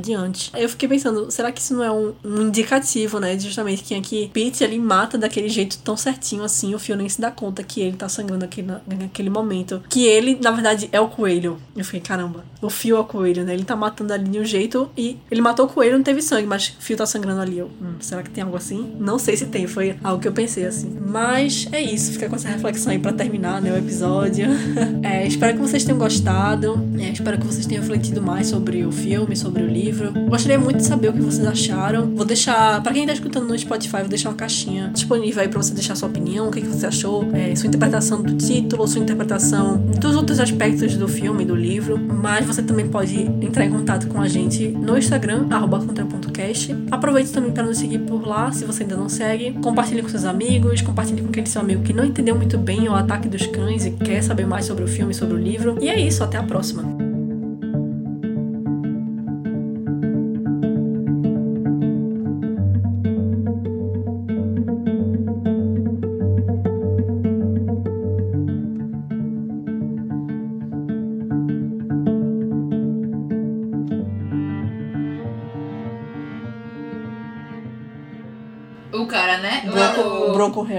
[0.52, 3.34] Aí eu fiquei pensando, será que isso não é um, um indicativo, né?
[3.36, 7.08] de Justamente que aqui Pete ele mata daquele jeito tão certinho assim, o Fio nem
[7.08, 9.67] se dá conta que ele tá sangrando aqui na- naquele momento.
[9.88, 11.58] Que ele, na verdade, é o coelho.
[11.76, 13.54] Eu fiquei, caramba, o Fio é o coelho, né?
[13.54, 16.46] Ele tá matando ali de um jeito e ele matou o coelho, não teve sangue,
[16.46, 17.58] mas o Fio tá sangrando ali.
[17.58, 18.94] Eu, hum, será que tem algo assim?
[18.98, 20.96] Não sei se tem, foi algo que eu pensei assim.
[21.06, 24.46] Mas é isso, fica com essa reflexão aí pra terminar, né, o episódio.
[25.02, 26.78] É, espero que vocês tenham gostado.
[26.98, 30.12] É, espero que vocês tenham refletido mais sobre o filme, sobre o livro.
[30.28, 32.14] Gostaria muito de saber o que vocês acharam.
[32.14, 35.62] Vou deixar, pra quem tá escutando no Spotify, vou deixar uma caixinha disponível aí pra
[35.62, 39.00] você deixar sua opinião, o que, que você achou, é, sua interpretação do título, sua
[39.00, 39.57] interpretação
[40.00, 44.20] dos outros aspectos do filme, do livro, mas você também pode entrar em contato com
[44.20, 46.74] a gente no Instagram, arroba contra.cast.
[46.90, 49.52] Aproveite também para nos seguir por lá, se você ainda não segue.
[49.62, 52.94] Compartilhe com seus amigos, compartilhe com aquele seu amigo que não entendeu muito bem o
[52.94, 55.76] Ataque dos Cães e quer saber mais sobre o filme, sobre o livro.
[55.80, 57.07] E é isso, até a próxima.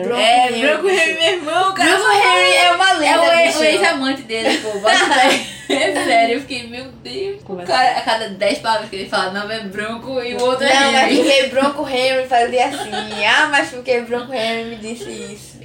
[0.10, 0.53] Bronco Harry.
[0.53, 1.89] É, Henry, Bronco Harry, meu irmão, o cara.
[1.95, 4.70] Bruno Harry é uma lenda, É o o ex-amante dele, pô.
[5.72, 7.41] É sério, eu fiquei, meu Deus.
[7.41, 7.72] O Conversa.
[7.72, 10.72] cara, a cada 10 palavras que ele fala, não é Bronco e o outro Não,
[10.72, 11.18] é mas Harry.
[11.18, 12.89] porque Bronco Henry fazia assim.
[13.24, 15.60] Ah, mas porque Bronco Henry me disse isso.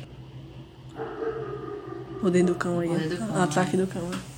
[2.20, 2.88] Poder do cão aí.
[2.88, 3.42] Poder do cão.
[3.42, 4.10] Ataque do cão.